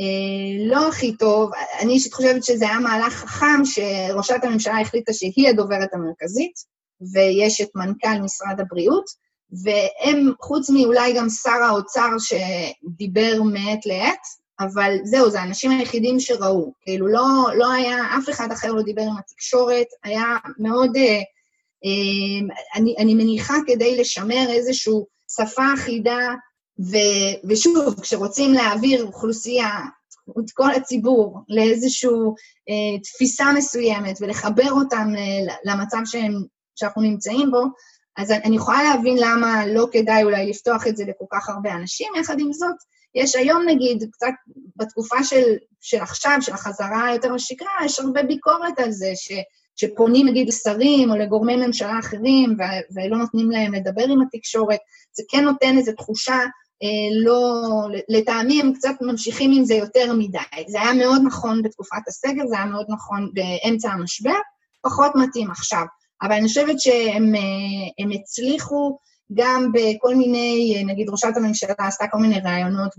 אה, 0.00 0.66
לא 0.66 0.88
הכי 0.88 1.16
טוב. 1.16 1.50
אני 1.80 1.92
אישית 1.92 2.14
חושבת 2.14 2.44
שזה 2.44 2.68
היה 2.68 2.78
מהלך 2.78 3.12
חכם, 3.14 3.64
שראשת 3.64 4.36
הממשלה 4.42 4.80
החליטה 4.80 5.12
שהיא 5.12 5.48
הדוברת 5.48 5.94
המרכזית, 5.94 6.54
ויש 7.12 7.60
את 7.60 7.68
מנכ"ל 7.74 8.20
משרד 8.22 8.60
הבריאות, 8.60 9.04
והם, 9.64 10.32
חוץ 10.40 10.70
מאולי 10.70 11.12
גם 11.12 11.28
שר 11.28 11.50
האוצר 11.50 12.08
שדיבר 12.18 13.42
מעת 13.42 13.86
לעת, 13.86 14.20
אבל 14.60 14.96
זהו, 15.04 15.30
זה 15.30 15.40
האנשים 15.40 15.70
היחידים 15.70 16.20
שראו. 16.20 16.72
כאילו, 16.82 17.06
לא, 17.06 17.26
לא 17.56 17.72
היה, 17.72 17.96
אף 18.18 18.28
אחד 18.30 18.52
אחר 18.52 18.72
לא 18.72 18.82
דיבר 18.82 19.02
עם 19.02 19.16
התקשורת, 19.18 19.86
היה 20.04 20.36
מאוד... 20.58 20.96
אה, 20.96 21.20
אה, 21.84 22.54
אני, 22.74 22.94
אני 22.98 23.14
מניחה 23.14 23.54
כדי 23.66 23.96
לשמר 23.96 24.46
איזושהי 24.48 24.94
שפה 25.36 25.74
אחידה, 25.74 26.18
ו, 26.80 26.96
ושוב, 27.48 28.00
כשרוצים 28.00 28.52
להעביר 28.52 29.04
אוכלוסייה, 29.04 29.80
את 30.30 30.50
כל 30.54 30.70
הציבור, 30.70 31.40
לאיזושהי 31.48 32.10
אה, 32.68 33.00
תפיסה 33.02 33.52
מסוימת 33.52 34.18
ולחבר 34.20 34.70
אותם 34.70 35.08
אה, 35.18 35.54
למצב 35.64 35.98
שהם, 36.04 36.32
שאנחנו 36.76 37.02
נמצאים 37.02 37.50
בו, 37.50 37.64
אז 38.16 38.30
אני 38.30 38.56
יכולה 38.56 38.82
להבין 38.82 39.16
למה 39.20 39.66
לא 39.66 39.86
כדאי 39.92 40.22
אולי 40.22 40.50
לפתוח 40.50 40.86
את 40.86 40.96
זה 40.96 41.04
לכל 41.04 41.24
כך 41.32 41.48
הרבה 41.48 41.72
אנשים, 41.72 42.12
יחד 42.20 42.40
עם 42.40 42.52
זאת, 42.52 42.76
יש 43.14 43.36
היום 43.36 43.62
נגיד, 43.66 44.04
קצת 44.12 44.32
בתקופה 44.76 45.24
של, 45.24 45.56
של 45.80 46.00
עכשיו, 46.00 46.38
של 46.40 46.52
החזרה 46.52 47.10
יותר 47.14 47.32
לשגרה, 47.32 47.70
יש 47.84 48.00
הרבה 48.00 48.22
ביקורת 48.22 48.78
על 48.78 48.92
זה, 48.92 49.12
ש, 49.14 49.32
שפונים 49.76 50.28
נגיד 50.28 50.48
לשרים 50.48 51.10
או 51.10 51.16
לגורמי 51.16 51.56
ממשלה 51.56 51.98
אחרים 51.98 52.56
ו, 52.58 52.62
ולא 52.94 53.18
נותנים 53.18 53.50
להם 53.50 53.74
לדבר 53.74 54.04
עם 54.04 54.22
התקשורת, 54.22 54.78
זה 55.12 55.22
כן 55.30 55.44
נותן 55.44 55.78
איזו 55.78 55.92
תחושה 55.92 56.38
לא, 57.24 57.62
לטעמי 58.08 58.60
הם 58.60 58.72
קצת 58.72 58.94
ממשיכים 59.00 59.52
עם 59.54 59.64
זה 59.64 59.74
יותר 59.74 60.12
מדי. 60.12 60.38
זה 60.68 60.80
היה 60.80 60.92
מאוד 60.92 61.22
נכון 61.26 61.62
בתקופת 61.62 62.08
הסגר, 62.08 62.46
זה 62.46 62.56
היה 62.56 62.64
מאוד 62.64 62.86
נכון 62.88 63.30
באמצע 63.34 63.90
המשבר, 63.90 64.34
פחות 64.82 65.12
מתאים 65.14 65.50
עכשיו. 65.50 65.84
אבל 66.22 66.32
אני 66.32 66.48
חושבת 66.48 66.80
שהם 66.80 67.34
אה, 67.34 68.20
הצליחו 68.20 68.98
גם 69.34 69.72
בכל 69.72 70.14
מיני, 70.14 70.82
נגיד 70.86 71.08
ראשת 71.10 71.36
הממשלה 71.36 71.74
עשתה 71.78 72.04
כל 72.10 72.18
מיני 72.18 72.40
ראיונות 72.44 72.94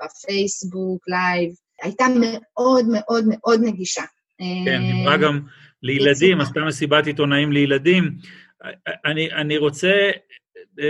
בפייסבוק, 0.00 1.04
לייב, 1.08 1.50
הייתה 1.82 2.04
מאוד 2.20 2.86
מאוד 2.88 3.24
מאוד 3.28 3.60
נגישה. 3.64 4.02
כן, 4.64 4.80
דיברה 4.92 5.16
גם 5.16 5.40
לילדים, 5.82 6.40
עשתה 6.40 6.60
מסיבת 6.60 7.06
עיתונאים 7.06 7.52
לילדים. 7.52 8.16
אני, 9.04 9.32
אני 9.32 9.56
רוצה 9.56 9.88
אה, 9.88 10.10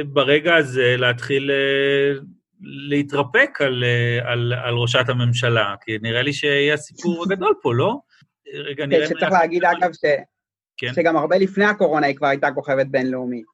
ברגע 0.07 0.57
הזה 0.57 0.95
להתחיל 0.99 1.51
אה, 1.51 2.21
להתרפק 2.61 3.61
על, 3.61 3.85
אה, 3.85 4.33
על, 4.33 4.53
על 4.53 4.75
ראשת 4.75 5.09
הממשלה, 5.09 5.75
כי 5.81 5.99
נראה 6.03 6.23
לי 6.23 6.33
שיהיה 6.33 6.75
הסיפור 6.75 7.23
הגדול 7.25 7.55
פה, 7.63 7.75
לא? 7.75 7.99
רגע, 8.55 8.87
נראה... 8.87 9.09
כן, 9.09 9.15
שצריך 9.15 9.33
להגיד, 9.33 9.65
אגב, 9.65 9.93
ש... 9.93 10.05
כן. 10.77 10.93
שגם 10.95 11.17
הרבה 11.17 11.39
לפני 11.39 11.65
הקורונה 11.65 12.07
היא 12.07 12.17
כבר 12.17 12.27
הייתה 12.27 12.51
כוכבת 12.55 12.87
בינלאומית. 12.87 13.45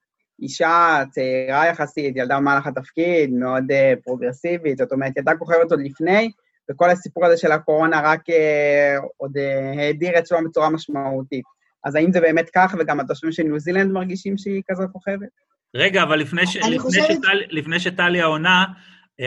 אישה 0.43 1.03
צעירה 1.11 1.67
יחסית, 1.67 2.17
ילדה 2.17 2.37
במהלך 2.37 2.67
התפקיד, 2.67 3.31
מאוד 3.31 3.65
uh, 3.71 4.03
פרוגרסיבית, 4.05 4.79
זאת 4.79 4.93
אומרת, 4.93 5.13
הייתה 5.17 5.33
כוכבת 5.39 5.71
עוד 5.71 5.81
לפני, 5.81 6.31
וכל 6.71 6.91
הסיפור 6.91 7.27
הזה 7.27 7.37
של 7.37 7.53
הקורונה 7.53 8.01
רק 8.05 8.21
אה, 8.31 9.07
עוד 9.17 9.37
אה, 9.37 9.81
האדיר 9.81 10.19
אצלו 10.19 10.39
בצורה 10.45 10.71
משמעותית. 10.71 11.45
אז 11.85 11.95
האם 11.95 12.13
זה 12.13 12.21
באמת 12.21 12.51
כך, 12.55 12.75
וגם 12.79 13.01
התושבים 13.01 13.33
של 13.33 13.43
ניו 13.43 13.59
זילנד 13.59 13.93
מרגישים 13.93 14.39
שהיא 14.39 14.63
כזו 14.71 14.85
כוכבת? 14.93 15.29
רגע, 15.75 16.03
אבל 16.03 16.19
לפני, 16.19 16.47
ש... 16.47 16.57
לפני, 16.57 16.79
חושבת... 16.79 17.05
שטל... 17.11 17.39
לפני 17.51 17.81
שטליה 17.81 18.25
עונה, 18.25 18.65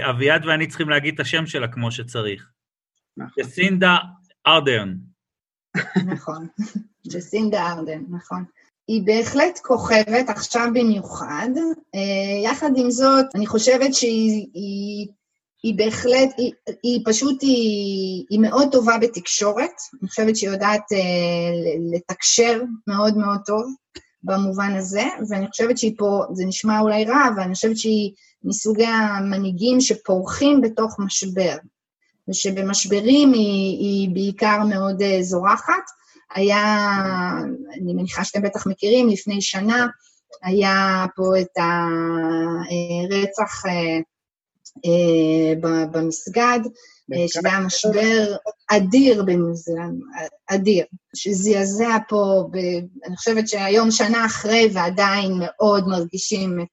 אביעד 0.09 0.45
ואני 0.45 0.67
צריכים 0.67 0.89
להגיד 0.89 1.13
את 1.13 1.19
השם 1.19 1.45
שלה 1.45 1.67
כמו 1.67 1.91
שצריך. 1.91 2.49
נכון. 3.17 3.43
ג'סינדה 3.43 3.97
ארדרן. 4.47 4.95
נכון, 6.05 6.47
ג'סינדה 7.07 7.71
ארדרן, 7.71 8.03
נכון. 8.09 8.43
היא 8.87 9.01
בהחלט 9.05 9.59
כוכבת, 9.63 10.29
עכשיו 10.29 10.67
במיוחד. 10.73 11.49
אה, 11.95 12.51
יחד 12.51 12.69
עם 12.75 12.91
זאת, 12.91 13.25
אני 13.35 13.47
חושבת 13.47 13.93
שהיא 13.93 14.47
היא, 14.53 15.07
היא 15.63 15.77
בהחלט, 15.77 16.29
היא, 16.37 16.51
היא 16.83 17.01
פשוט, 17.05 17.41
היא, 17.41 18.25
היא 18.29 18.39
מאוד 18.39 18.67
טובה 18.71 18.97
בתקשורת. 18.97 19.71
אני 20.01 20.09
חושבת 20.09 20.35
שהיא 20.35 20.49
יודעת 20.49 20.91
אה, 20.91 21.81
לתקשר 21.93 22.61
מאוד 22.87 23.17
מאוד 23.17 23.39
טוב 23.45 23.63
במובן 24.23 24.75
הזה, 24.75 25.03
ואני 25.29 25.47
חושבת 25.47 25.77
שהיא 25.77 25.95
פה, 25.97 26.23
זה 26.33 26.45
נשמע 26.45 26.79
אולי 26.79 27.05
רע, 27.05 27.27
אבל 27.33 27.41
אני 27.41 27.53
חושבת 27.53 27.77
שהיא 27.77 28.11
מסוגי 28.43 28.85
המנהיגים 28.85 29.81
שפורחים 29.81 30.61
בתוך 30.61 30.99
משבר, 30.99 31.55
ושבמשברים 32.29 33.33
היא, 33.33 33.79
היא 33.79 34.09
בעיקר 34.13 34.63
מאוד 34.69 35.01
אה, 35.01 35.23
זורחת. 35.23 35.83
היה, 36.35 36.87
אני 37.73 37.93
מניחה 37.93 38.23
שאתם 38.23 38.41
בטח 38.41 38.67
מכירים, 38.67 39.09
לפני 39.09 39.41
שנה 39.41 39.87
היה 40.43 41.05
פה 41.15 41.23
את 41.41 41.57
הרצח 41.57 43.65
אה, 43.65 43.71
אה, 43.71 43.99
במסגד, 45.91 46.59
שזה 47.27 47.49
היה 47.49 47.59
משבר 47.59 48.35
אדיר 48.71 49.23
בניו 49.23 49.55
זילנד, 49.55 49.99
אדיר, 50.47 50.85
שזעזע 51.15 51.97
פה, 52.09 52.47
ב, 52.51 52.57
אני 53.05 53.17
חושבת 53.17 53.47
שהיום 53.47 53.91
שנה 53.91 54.25
אחרי 54.25 54.69
ועדיין 54.73 55.31
מאוד 55.39 55.87
מרגישים 55.87 56.59
את, 56.59 56.67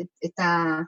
את, 0.00 0.06
את 0.24 0.38
ה... 0.38 0.80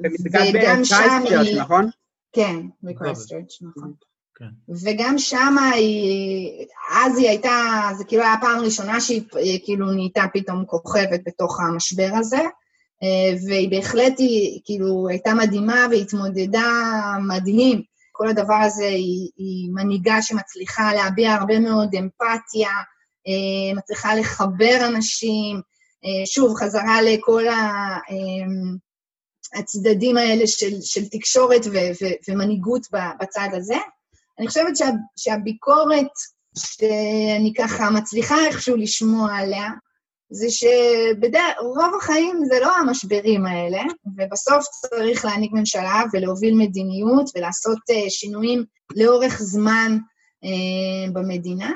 במסגד 0.00 0.40
בקרייסטצ'רץ', 0.54 1.56
נכון? 1.58 1.90
כן, 2.32 2.56
בקרייסטצ'רץ', 2.82 3.62
נכון. 3.62 3.92
כן. 4.40 4.74
וגם 4.84 5.18
שם 5.18 5.56
היא, 5.74 6.66
אז 6.90 7.18
היא 7.18 7.28
הייתה, 7.28 7.50
זה 7.98 8.04
כאילו 8.04 8.22
היה 8.22 8.32
הפעם 8.32 8.58
הראשונה 8.58 9.00
שהיא 9.00 9.60
כאילו 9.64 9.92
נהייתה 9.92 10.24
פתאום 10.32 10.64
כוכבת 10.64 11.20
בתוך 11.26 11.60
המשבר 11.60 12.10
הזה, 12.18 12.36
אה, 12.36 12.48
והיא 13.46 13.70
בהחלט, 13.70 14.18
היא 14.18 14.60
כאילו 14.64 15.08
הייתה 15.08 15.34
מדהימה 15.34 15.86
והתמודדה 15.90 16.70
מדהים. 17.28 17.82
כל 18.12 18.28
הדבר 18.28 18.54
הזה, 18.54 18.86
היא, 18.86 19.30
היא 19.36 19.70
מנהיגה 19.74 20.22
שמצליחה 20.22 20.94
להביע 20.94 21.32
הרבה 21.32 21.58
מאוד 21.58 21.94
אמפתיה, 21.94 22.70
אה, 23.28 23.74
מצליחה 23.76 24.14
לחבר 24.14 24.76
אנשים, 24.86 25.60
אה, 26.04 26.26
שוב, 26.26 26.54
חזרה 26.56 27.02
לכל 27.02 27.48
ה... 27.48 27.98
הצדדים 29.54 30.16
האלה 30.16 30.46
של, 30.46 30.80
של 30.82 31.08
תקשורת 31.08 31.66
ו, 31.66 31.72
ו, 31.72 32.06
ומנהיגות 32.28 32.86
בצד 33.20 33.48
הזה. 33.52 33.76
אני 34.38 34.48
חושבת 34.48 34.76
שה, 34.76 34.86
שהביקורת 35.16 36.10
שאני 36.58 37.52
ככה 37.58 37.90
מצליחה 37.90 38.46
איכשהו 38.46 38.76
לשמוע 38.76 39.36
עליה, 39.36 39.68
זה 40.30 40.46
שרוב 40.50 41.94
החיים 41.98 42.44
זה 42.44 42.60
לא 42.60 42.76
המשברים 42.76 43.46
האלה, 43.46 43.82
ובסוף 44.16 44.64
צריך 44.64 45.24
להנהיג 45.24 45.50
ממשלה 45.54 46.02
ולהוביל 46.12 46.54
מדיניות 46.54 47.30
ולעשות 47.34 47.78
uh, 47.78 47.94
שינויים 48.08 48.64
לאורך 48.96 49.42
זמן 49.42 49.98
uh, 50.44 51.10
במדינה. 51.12 51.72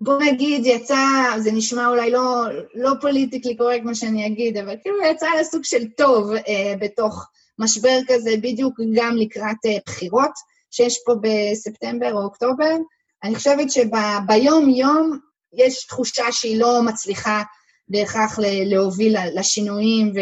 בוא 0.00 0.18
נגיד, 0.22 0.66
יצא, 0.66 0.96
זה 1.38 1.52
נשמע 1.52 1.88
אולי 1.88 2.10
לא, 2.10 2.44
לא 2.74 2.90
פוליטיקלי 3.00 3.56
קורקט 3.56 3.84
מה 3.84 3.94
שאני 3.94 4.26
אגיד, 4.26 4.56
אבל 4.56 4.76
כאילו 4.82 4.96
יצא 5.02 5.26
לסוג 5.40 5.64
של 5.64 5.88
טוב 5.96 6.32
uh, 6.32 6.40
בתוך 6.80 7.26
משבר 7.58 7.98
כזה, 8.08 8.30
בדיוק 8.42 8.80
גם 8.94 9.16
לקראת 9.16 9.66
uh, 9.66 9.80
בחירות. 9.86 10.32
שיש 10.70 10.98
פה 11.06 11.14
בספטמבר 11.20 12.12
או 12.12 12.22
אוקטובר, 12.22 12.76
אני 13.24 13.34
חושבת 13.34 13.70
שביום-יום 13.70 15.18
יש 15.52 15.86
תחושה 15.86 16.32
שהיא 16.32 16.60
לא 16.60 16.82
מצליחה 16.82 17.42
בהכרח 17.88 18.38
להוביל 18.64 19.16
לשינויים 19.34 20.12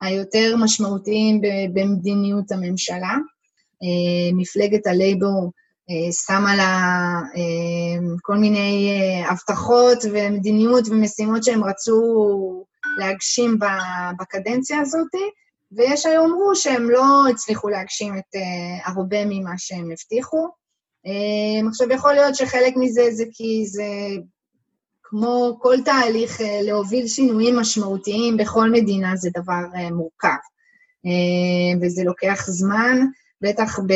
היותר 0.00 0.56
משמעותיים 0.56 1.40
במדיניות 1.74 2.52
הממשלה. 2.52 3.16
אה, 3.82 4.36
מפלגת 4.36 4.86
הלייבור 4.86 5.52
אה, 5.90 6.12
שמה 6.12 6.56
לה 6.56 6.72
אה, 7.36 8.16
כל 8.22 8.36
מיני 8.36 8.92
הבטחות 9.28 9.98
ומדיניות 10.12 10.88
ומשימות 10.88 11.44
שהם 11.44 11.64
רצו 11.64 12.00
להגשים 12.98 13.58
בקדנציה 14.20 14.80
הזאת, 14.80 15.14
ויש 15.72 16.02
שיאמרו 16.02 16.54
שהם 16.54 16.90
לא 16.90 17.04
הצליחו 17.30 17.68
להגשים 17.68 18.18
את 18.18 18.40
הרבה 18.84 19.24
ממה 19.24 19.54
שהם 19.56 19.90
הבטיחו. 19.90 20.48
עכשיו, 21.68 21.92
יכול 21.92 22.12
להיות 22.12 22.34
שחלק 22.34 22.74
מזה 22.76 23.02
זה 23.10 23.24
כי 23.32 23.66
זה 23.66 23.84
כמו 25.08 25.58
כל 25.60 25.76
תהליך, 25.84 26.40
uh, 26.40 26.44
להוביל 26.62 27.06
שינויים 27.06 27.56
משמעותיים 27.56 28.36
בכל 28.36 28.70
מדינה 28.70 29.16
זה 29.16 29.30
דבר 29.34 29.62
uh, 29.74 29.92
מורכב. 29.94 30.38
Uh, 31.06 31.78
וזה 31.82 32.04
לוקח 32.04 32.44
זמן, 32.48 33.06
בטח 33.40 33.78
ב... 33.78 33.92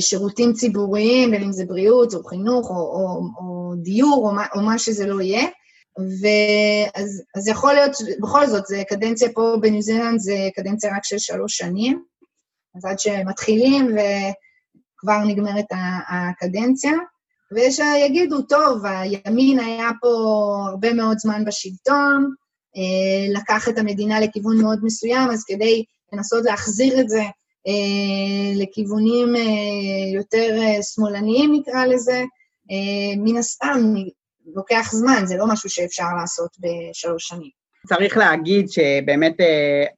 שירותים 0.00 0.52
ציבוריים, 0.52 1.30
בין 1.30 1.42
אם 1.42 1.52
זה 1.52 1.64
בריאות 1.64 2.14
או 2.14 2.24
חינוך 2.24 2.70
או, 2.70 2.76
או, 2.76 3.20
או 3.38 3.74
דיור 3.76 4.28
או 4.28 4.34
מה, 4.34 4.46
או 4.54 4.60
מה 4.60 4.78
שזה 4.78 5.06
לא 5.06 5.20
יהיה. 5.20 5.46
ואז 5.98 7.22
אז 7.34 7.48
יכול 7.48 7.72
להיות, 7.72 7.92
בכל 8.20 8.46
זאת, 8.46 8.66
זה 8.66 8.82
קדנציה 8.88 9.28
פה 9.34 9.56
בניו 9.60 9.82
זילנד, 9.82 10.18
זה 10.18 10.48
קדנציה 10.56 10.96
רק 10.96 11.04
של 11.04 11.18
שלוש 11.18 11.56
שנים, 11.56 12.02
אז 12.76 12.84
עד 12.84 12.98
שמתחילים 12.98 13.86
וכבר 13.86 15.24
נגמרת 15.24 15.66
הקדנציה. 16.08 16.92
ויש 17.52 17.76
שיגידו, 17.76 18.42
טוב, 18.42 18.82
הימין 18.84 19.60
היה 19.60 19.90
פה 20.00 20.08
הרבה 20.68 20.92
מאוד 20.92 21.18
זמן 21.18 21.44
בשלטון, 21.44 22.34
אה, 22.76 23.40
לקח 23.40 23.68
את 23.68 23.78
המדינה 23.78 24.20
לכיוון 24.20 24.58
מאוד 24.62 24.78
מסוים, 24.82 25.30
אז 25.30 25.44
כדי 25.46 25.84
לנסות 26.12 26.44
להחזיר 26.44 27.00
את 27.00 27.08
זה 27.08 27.22
אה, 27.66 28.62
לכיוונים 28.62 29.36
אה, 29.36 30.12
יותר 30.14 30.58
שמאלניים, 30.82 31.54
נקרא 31.54 31.86
לזה, 31.86 32.24
מן 33.16 33.36
הסתם 33.36 33.94
לוקח 34.54 34.88
זמן, 34.92 35.22
זה 35.26 35.36
לא 35.36 35.46
משהו 35.46 35.70
שאפשר 35.70 36.08
לעשות 36.20 36.50
בשלוש 36.60 37.28
שנים. 37.28 37.50
צריך 37.88 38.16
להגיד 38.16 38.68
שבאמת 38.68 39.36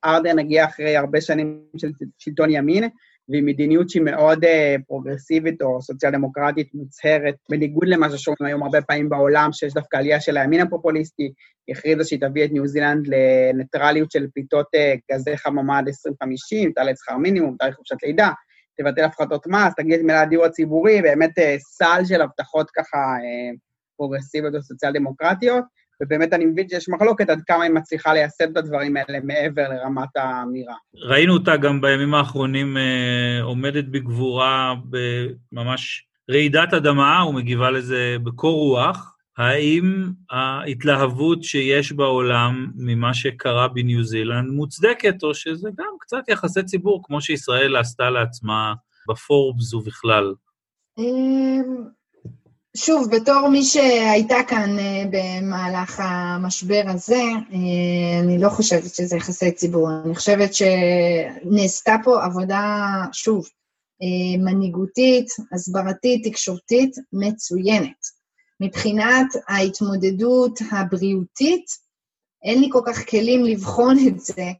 ארדן 0.05 0.39
הגיע 0.39 0.65
אחרי 0.65 0.97
הרבה 0.97 1.21
שנים 1.21 1.61
של 1.77 1.89
שלטון 2.19 2.51
ימין, 2.51 2.89
והיא 3.29 3.43
מדיניות 3.43 3.91
שהיא 3.91 4.03
מאוד 4.03 4.45
uh, 4.45 4.49
פרוגרסיבית 4.87 5.63
או 5.63 5.83
סוציאל-דמוקרטית 5.83 6.75
מוצהרת, 6.75 7.35
בניגוד 7.51 7.89
למה 7.89 8.11
ששומעים 8.11 8.47
היום 8.47 8.63
הרבה 8.63 8.83
פעמים 8.83 9.09
בעולם, 9.09 9.53
שיש 9.53 9.75
דווקא 9.75 9.97
עלייה 9.97 10.21
של 10.21 10.37
הימין 10.37 10.61
הפופוליסטי, 10.61 11.33
היא 11.67 11.77
הכריזה 11.77 12.05
שהיא 12.05 12.21
תביא 12.21 12.45
את 12.45 12.53
ניו 12.53 12.67
זילנד 12.67 13.07
לניטרליות 13.07 14.11
של 14.11 14.27
פליטות 14.35 14.67
uh, 14.67 15.13
גזי 15.13 15.37
חממה 15.37 15.79
עד 15.79 15.89
2050, 15.89 16.73
תעלה 16.73 16.91
את 16.91 16.97
שכר 16.97 17.17
מינימום, 17.17 17.57
תאריך 17.59 17.77
חופשת 17.77 18.03
לידה, 18.03 18.31
תבטל 18.81 19.05
הפחתות 19.05 19.47
מס, 19.47 19.75
תגיד 19.77 19.99
את 19.99 20.05
מילה 20.05 20.21
הדיור 20.21 20.45
הציבורי, 20.45 21.03
באמת 21.03 21.39
uh, 21.39 21.43
סל 21.59 22.05
של 22.05 22.23
הבטחות 22.23 22.71
ככה 22.71 22.97
uh, 22.97 23.57
פרוגרסיביות 23.97 24.55
או 24.55 24.63
סוציאל-דמוקרטיות. 24.63 25.65
ובאמת 26.03 26.33
אני 26.33 26.45
מבין 26.45 26.69
שיש 26.69 26.89
מחלוקת 26.89 27.31
עד 27.31 27.43
כמה 27.47 27.65
היא 27.65 27.73
מצליחה 27.73 28.13
ליישם 28.13 28.53
את 28.53 28.57
הדברים 28.57 28.97
האלה 28.97 29.19
מעבר 29.25 29.69
לרמת 29.69 30.17
האמירה. 30.17 30.75
ראינו 30.95 31.35
אותה 31.35 31.57
גם 31.57 31.81
בימים 31.81 32.15
האחרונים 32.15 32.77
אה, 32.77 33.43
עומדת 33.43 33.85
בגבורה 33.85 34.75
בממש 34.91 36.07
רעידת 36.31 36.75
אדמה 36.75 37.25
ומגיבה 37.29 37.71
לזה 37.71 38.17
בקור 38.25 38.59
רוח. 38.59 39.15
האם 39.39 40.11
ההתלהבות 40.31 41.45
שיש 41.45 41.93
בעולם 41.93 42.71
ממה 42.77 43.15
שקרה 43.15 43.69
בניו 43.69 44.05
זילנד 44.05 44.51
מוצדקת, 44.51 45.23
או 45.23 45.35
שזה 45.35 45.69
גם 45.79 45.95
קצת 46.01 46.29
יחסי 46.29 46.63
ציבור, 46.63 47.01
כמו 47.05 47.21
שישראל 47.21 47.77
עשתה 47.77 48.11
לעצמה 48.11 48.75
בפורבס 49.09 49.75
ובכלל? 49.75 50.35
שוב, 52.79 53.09
בתור 53.11 53.49
מי 53.49 53.63
שהייתה 53.65 54.37
כאן 54.49 54.79
אה, 54.79 55.05
במהלך 55.11 56.01
המשבר 56.05 56.83
הזה, 56.87 57.23
אה, 57.53 58.21
אני 58.21 58.39
לא 58.39 58.49
חושבת 58.49 58.95
שזה 58.95 59.17
יחסי 59.17 59.53
ציבור. 59.53 59.89
אני 60.05 60.15
חושבת 60.15 60.51
שנעשתה 60.55 61.97
פה 62.05 62.25
עבודה, 62.25 62.87
שוב, 63.13 63.49
אה, 64.03 64.39
מנהיגותית, 64.45 65.27
הסברתית, 65.53 66.27
תקשורתית, 66.27 66.97
מצוינת. 67.13 68.19
מבחינת 68.61 69.27
ההתמודדות 69.49 70.59
הבריאותית, 70.73 71.65
אין 72.43 72.61
לי 72.61 72.69
כל 72.73 72.81
כך 72.87 73.11
כלים 73.11 73.45
לבחון 73.45 73.97
את 74.09 74.21
זה, 74.21 74.51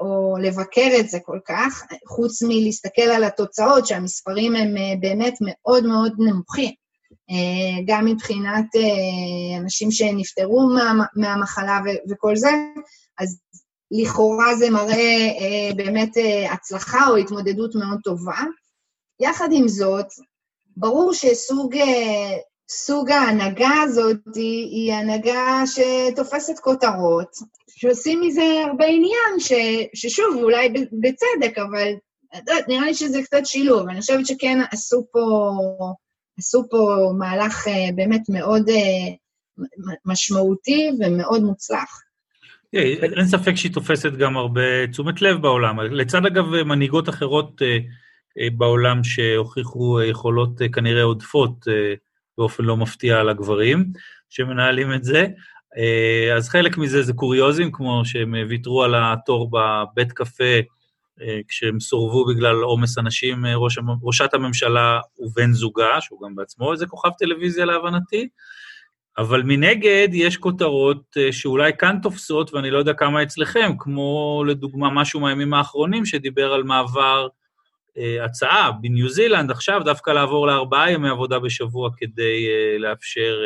או 0.00 0.36
לבקר 0.42 0.90
את 1.00 1.08
זה 1.08 1.18
כל 1.20 1.38
כך, 1.46 1.86
חוץ 2.08 2.42
מלהסתכל 2.42 3.02
על 3.02 3.24
התוצאות, 3.24 3.86
שהמספרים 3.86 4.56
הם 4.56 4.74
באמת 5.00 5.34
מאוד 5.40 5.86
מאוד 5.86 6.12
נמוכים. 6.18 6.74
אה, 7.30 7.82
גם 7.86 8.04
מבחינת 8.04 8.76
אה, 8.76 9.58
אנשים 9.58 9.90
שנפטרו 9.90 10.68
מה, 10.74 11.04
מהמחלה 11.16 11.80
ו- 11.84 12.12
וכל 12.12 12.36
זה, 12.36 12.50
אז 13.18 13.40
לכאורה 13.90 14.54
זה 14.56 14.70
מראה 14.70 15.28
אה, 15.40 15.74
באמת 15.76 16.12
הצלחה 16.50 17.08
או 17.08 17.16
התמודדות 17.16 17.74
מאוד 17.74 17.98
טובה. 18.04 18.42
יחד 19.20 19.48
עם 19.52 19.68
זאת, 19.68 20.06
ברור 20.76 21.12
שסוג 21.12 21.74
סוג 22.70 23.10
ההנהגה 23.10 23.82
הזאת 23.84 24.16
היא, 24.34 24.64
היא 24.64 24.92
הנהגה 24.92 25.62
שתופסת 25.66 26.58
כותרות, 26.58 27.28
שעושים 27.70 28.20
מזה 28.20 28.62
הרבה 28.66 28.84
עניין, 28.84 29.38
ש, 29.38 29.52
ששוב, 29.94 30.36
אולי 30.42 30.68
בצדק, 31.00 31.58
אבל 31.58 31.92
נראה 32.68 32.86
לי 32.86 32.94
שזה 32.94 33.22
קצת 33.22 33.40
שילוב. 33.44 33.88
אני 33.88 34.00
חושבת 34.00 34.26
שכן 34.26 34.58
עשו 34.72 35.06
פה 35.12 35.50
עשו 36.38 36.66
פה 36.70 37.12
מהלך 37.18 37.68
אה, 37.68 37.88
באמת 37.94 38.22
מאוד 38.28 38.68
אה, 38.68 39.14
משמעותי 40.04 40.90
ומאוד 41.00 41.42
מוצלח. 41.42 42.02
אין 42.72 43.26
ספק 43.26 43.54
שהיא 43.54 43.72
תופסת 43.72 44.12
גם 44.12 44.36
הרבה 44.36 44.86
תשומת 44.86 45.22
לב 45.22 45.42
בעולם. 45.42 45.80
לצד, 45.80 46.26
אגב, 46.26 46.44
מנהיגות 46.44 47.08
אחרות 47.08 47.62
אה, 47.62 47.78
בעולם 48.56 49.04
שהוכיחו 49.04 50.02
יכולות 50.02 50.60
כנראה 50.72 51.02
עודפות 51.02 51.64
באופן 52.38 52.64
לא 52.64 52.76
מפתיע 52.76 53.20
על 53.20 53.28
הגברים 53.28 53.92
שמנהלים 54.28 54.94
את 54.94 55.04
זה. 55.04 55.26
אז 56.36 56.48
חלק 56.48 56.78
מזה 56.78 57.02
זה 57.02 57.12
קוריוזים, 57.12 57.72
כמו 57.72 58.02
שהם 58.04 58.34
ויתרו 58.48 58.84
על 58.84 58.94
התור 58.96 59.50
בבית 59.50 60.12
קפה 60.12 60.44
אה, 60.44 60.60
כשהם 61.48 61.80
סורבו 61.80 62.24
בגלל 62.26 62.56
עומס 62.56 62.98
אנשים, 62.98 63.46
אה, 63.46 63.56
ראש, 63.56 63.78
ראשת 64.02 64.34
הממשלה 64.34 65.00
ובן 65.18 65.52
זוגה, 65.52 66.00
שהוא 66.00 66.20
גם 66.22 66.34
בעצמו 66.34 66.72
איזה 66.72 66.86
כוכב 66.86 67.10
טלוויזיה 67.18 67.64
להבנתי, 67.64 68.28
אבל 69.18 69.42
מנגד 69.42 70.08
יש 70.12 70.36
כותרות 70.36 71.16
אה, 71.16 71.32
שאולי 71.32 71.72
כאן 71.78 71.98
תופסות, 72.02 72.54
ואני 72.54 72.70
לא 72.70 72.78
יודע 72.78 72.92
כמה 72.92 73.22
אצלכם, 73.22 73.72
כמו 73.78 74.42
לדוגמה 74.46 74.90
משהו 74.90 75.20
מהימים 75.20 75.54
האחרונים 75.54 76.04
שדיבר 76.04 76.52
על 76.52 76.62
מעבר 76.62 77.28
הצעה 78.24 78.72
בניו 78.72 79.08
זילנד, 79.08 79.50
עכשיו 79.50 79.80
דווקא 79.84 80.10
לעבור 80.10 80.46
לארבעה 80.46 80.92
ימי 80.92 81.08
עבודה 81.08 81.38
בשבוע 81.38 81.90
כדי 81.96 82.46
לאפשר 82.78 83.36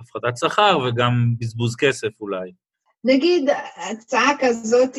הפחתת 0.00 0.36
שכר 0.36 0.78
וגם 0.78 1.34
בזבוז 1.38 1.76
כסף 1.76 2.20
אולי. 2.20 2.50
נגיד, 3.04 3.50
הצעה 3.76 4.32
כזאת 4.40 4.96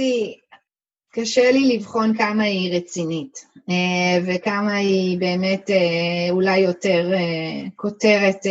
קשה 1.14 1.52
לי 1.52 1.76
לבחון 1.76 2.18
כמה 2.18 2.44
היא 2.44 2.78
רצינית, 2.78 3.46
אה, 3.70 4.20
וכמה 4.28 4.76
היא 4.76 5.20
באמת 5.20 5.70
אה, 5.70 6.32
אולי 6.32 6.58
יותר 6.58 7.14
אה, 7.14 7.70
כותרת, 7.76 8.46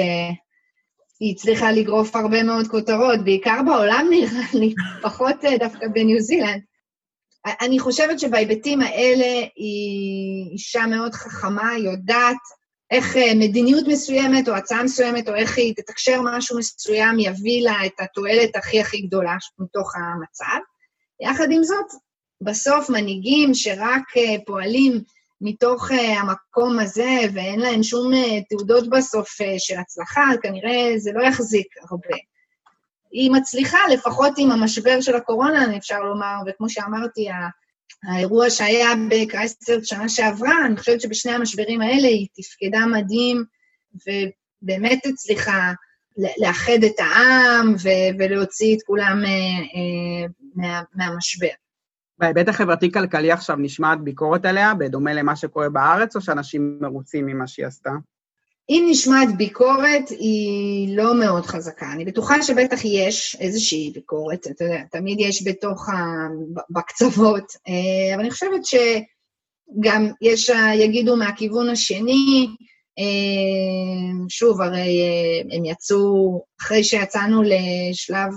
היא 1.21 1.35
הצליחה 1.35 1.73
לגרוף 1.73 2.16
הרבה 2.16 2.42
מאוד 2.42 2.66
כותרות, 2.66 3.25
בעיקר 3.25 3.61
בעולם 3.66 4.07
נראה 4.11 4.47
לי, 4.55 4.75
פחות 5.03 5.37
דווקא 5.59 5.88
בניו 5.88 6.21
זילנד. 6.21 6.61
אני 7.61 7.79
חושבת 7.79 8.21
שבהיבטים 8.21 8.81
האלה 8.81 9.47
היא 9.57 10.51
אישה 10.53 10.87
מאוד 10.87 11.14
חכמה, 11.14 11.71
היא 11.71 11.88
יודעת 11.88 12.37
איך 12.90 13.16
מדיניות 13.37 13.85
מסוימת 13.88 14.49
או 14.49 14.55
הצעה 14.55 14.83
מסוימת, 14.83 15.29
או 15.29 15.35
איך 15.35 15.59
היא 15.59 15.75
תתקשר 15.77 16.21
משהו 16.25 16.59
מסוים, 16.59 17.19
יביא 17.19 17.62
לה 17.62 17.87
את 17.87 18.01
התועלת 18.01 18.57
הכי 18.57 18.81
הכי 18.81 19.01
גדולה 19.01 19.37
מתוך 19.59 19.92
המצב. 19.97 20.59
יחד 21.21 21.51
עם 21.51 21.62
זאת, 21.62 22.06
בסוף 22.40 22.90
מנהיגים 22.90 23.55
שרק 23.55 24.16
אה, 24.16 24.37
פועלים 24.46 25.01
מתוך 25.40 25.92
אה, 25.92 26.20
המקום 26.20 26.79
הזה 26.79 27.18
ואין 27.35 27.61
להם 27.61 27.83
שום 27.83 28.14
אה, 28.14 28.40
תעודות 28.49 28.90
בסוף 28.90 29.29
של 29.59 29.79
הצלחה, 29.79 30.31
כנראה 30.42 30.92
זה 30.96 31.12
לא 31.14 31.27
יחזיק 31.27 31.66
הרבה. 31.90 32.16
היא 33.11 33.31
מצליחה, 33.31 33.79
לפחות 33.92 34.33
עם 34.38 34.51
המשבר 34.53 35.01
של 35.01 35.16
הקורונה, 35.16 35.77
אפשר 35.77 36.01
לומר, 36.01 36.35
וכמו 36.46 36.70
שאמרתי, 36.70 37.29
האירוע 38.09 38.51
שהיה 38.51 38.88
בקרייסטרט 39.11 39.85
שנה 39.85 40.09
שעברה, 40.09 40.66
אני 40.66 40.77
חושבת 40.77 41.01
שבשני 41.01 41.33
המשברים 41.33 41.81
האלה 41.81 42.09
היא 42.09 42.27
תפקדה 42.37 42.87
מדהים, 42.87 43.44
ובאמת 43.94 45.07
הצליחה 45.07 45.72
לאחד 46.38 46.85
את 46.87 46.94
העם 46.99 47.75
ולהוציא 48.18 48.77
את 48.77 48.83
כולם 48.87 49.22
מה, 50.55 50.83
מהמשבר. 50.94 51.66
בהיבט 52.19 52.49
החברתי-כלכלי 52.49 53.33
עכשיו 53.33 53.57
נשמעת 53.57 54.01
ביקורת 54.01 54.45
עליה, 54.45 54.75
בדומה 54.75 55.15
למה 55.15 55.37
שקורה 55.37 55.69
בארץ, 55.69 56.17
או 56.17 56.21
שאנשים 56.21 56.79
מרוצים 56.81 57.27
ממה 57.27 57.47
שהיא 57.47 57.67
עשתה? 57.67 57.91
אם 58.71 58.87
נשמעת 58.91 59.37
ביקורת, 59.37 60.09
היא 60.09 60.97
לא 60.97 61.21
מאוד 61.21 61.47
חזקה. 61.47 61.93
אני 61.93 62.05
בטוחה 62.05 62.43
שבטח 62.43 62.79
יש 62.85 63.37
איזושהי 63.41 63.91
ביקורת, 63.95 64.47
אתה 64.47 64.65
יודע, 64.65 64.83
תמיד 64.91 65.21
יש 65.21 65.47
בתוך 65.47 65.89
ה... 65.89 65.95
בקצוות, 66.71 67.53
אה, 67.69 68.15
אבל 68.15 68.21
אני 68.21 68.31
חושבת 68.31 68.61
שגם 68.65 70.07
יש, 70.21 70.51
יגידו 70.75 71.17
מהכיוון 71.17 71.69
השני, 71.69 72.47
אה, 72.99 74.27
שוב, 74.29 74.61
הרי 74.61 75.01
אה, 75.03 75.57
הם 75.57 75.65
יצאו, 75.65 76.45
אחרי 76.61 76.85
שיצאנו 76.85 77.43
לשלב, 77.43 78.33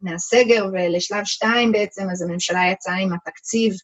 מהסגר 0.00 0.66
ולשלב 0.72 1.24
שתיים 1.24 1.72
בעצם, 1.72 2.02
אז 2.12 2.22
הממשלה 2.22 2.60
יצאה 2.72 2.94
עם 2.94 3.12
התקציב 3.12 3.74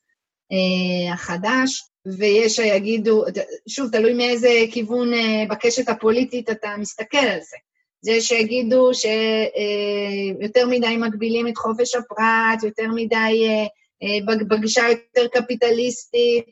החדש, 1.12 1.82
ויש 2.18 2.56
שיגידו, 2.56 3.24
שוב, 3.68 3.90
תלוי 3.90 4.14
מאיזה 4.14 4.50
כיוון 4.70 5.10
בקשת 5.48 5.88
הפוליטית 5.88 6.50
אתה 6.50 6.68
מסתכל 6.78 7.16
על 7.18 7.40
זה. 7.40 7.56
זה 8.00 8.20
שיגידו 8.20 8.90
שיותר 8.94 10.66
מדי 10.66 10.96
מגבילים 10.96 11.48
את 11.48 11.56
חופש 11.56 11.94
הפרט, 11.94 12.62
יותר 12.62 12.86
מדי 12.94 13.48
בגישה 14.48 14.82
יותר 14.88 15.26
קפיטליסטית, 15.28 16.44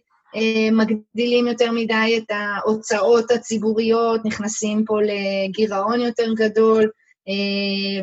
מגדילים 0.73 1.47
יותר 1.47 1.73
מדי 1.73 2.19
את 2.19 2.31
ההוצאות 2.31 3.31
הציבוריות, 3.31 4.21
נכנסים 4.25 4.85
פה 4.87 4.99
לגירעון 5.03 6.01
יותר 6.01 6.35
גדול 6.35 6.91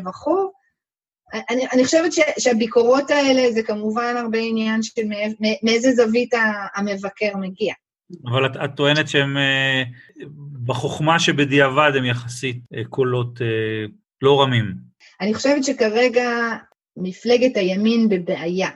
וכו'. 0.08 0.59
אני, 1.50 1.66
אני 1.72 1.84
חושבת 1.84 2.12
ש, 2.12 2.20
שהביקורות 2.38 3.10
האלה 3.10 3.52
זה 3.52 3.62
כמובן 3.62 4.14
הרבה 4.16 4.38
עניין 4.38 4.82
של 4.82 5.02
מאיזה 5.62 5.92
זווית 5.92 6.34
המבקר 6.74 7.36
מגיע. 7.40 7.74
אבל 8.26 8.46
את, 8.46 8.50
את 8.64 8.70
טוענת 8.76 9.08
שהם, 9.08 9.36
אה, 9.36 9.82
בחוכמה 10.66 11.18
שבדיעבד 11.18 11.92
הם 11.96 12.04
יחסית 12.04 12.60
אה, 12.74 12.84
קולות 12.84 13.42
אה, 13.42 13.46
לא 14.22 14.42
רמים. 14.42 14.74
אני 15.20 15.34
חושבת 15.34 15.64
שכרגע 15.64 16.30
מפלגת 16.96 17.56
הימין 17.56 18.08
בבעיה. 18.08 18.68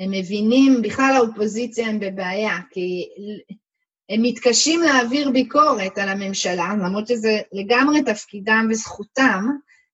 הם 0.00 0.10
מבינים, 0.10 0.82
בכלל 0.82 1.12
האופוזיציה 1.16 1.88
הם 1.88 2.00
בבעיה, 2.00 2.56
כי 2.70 3.08
הם 4.10 4.22
מתקשים 4.22 4.82
להעביר 4.82 5.30
ביקורת 5.30 5.98
על 5.98 6.08
הממשלה, 6.08 6.74
למרות 6.84 7.06
שזה 7.06 7.40
לגמרי 7.52 8.02
תפקידם 8.02 8.68
וזכותם, 8.70 9.44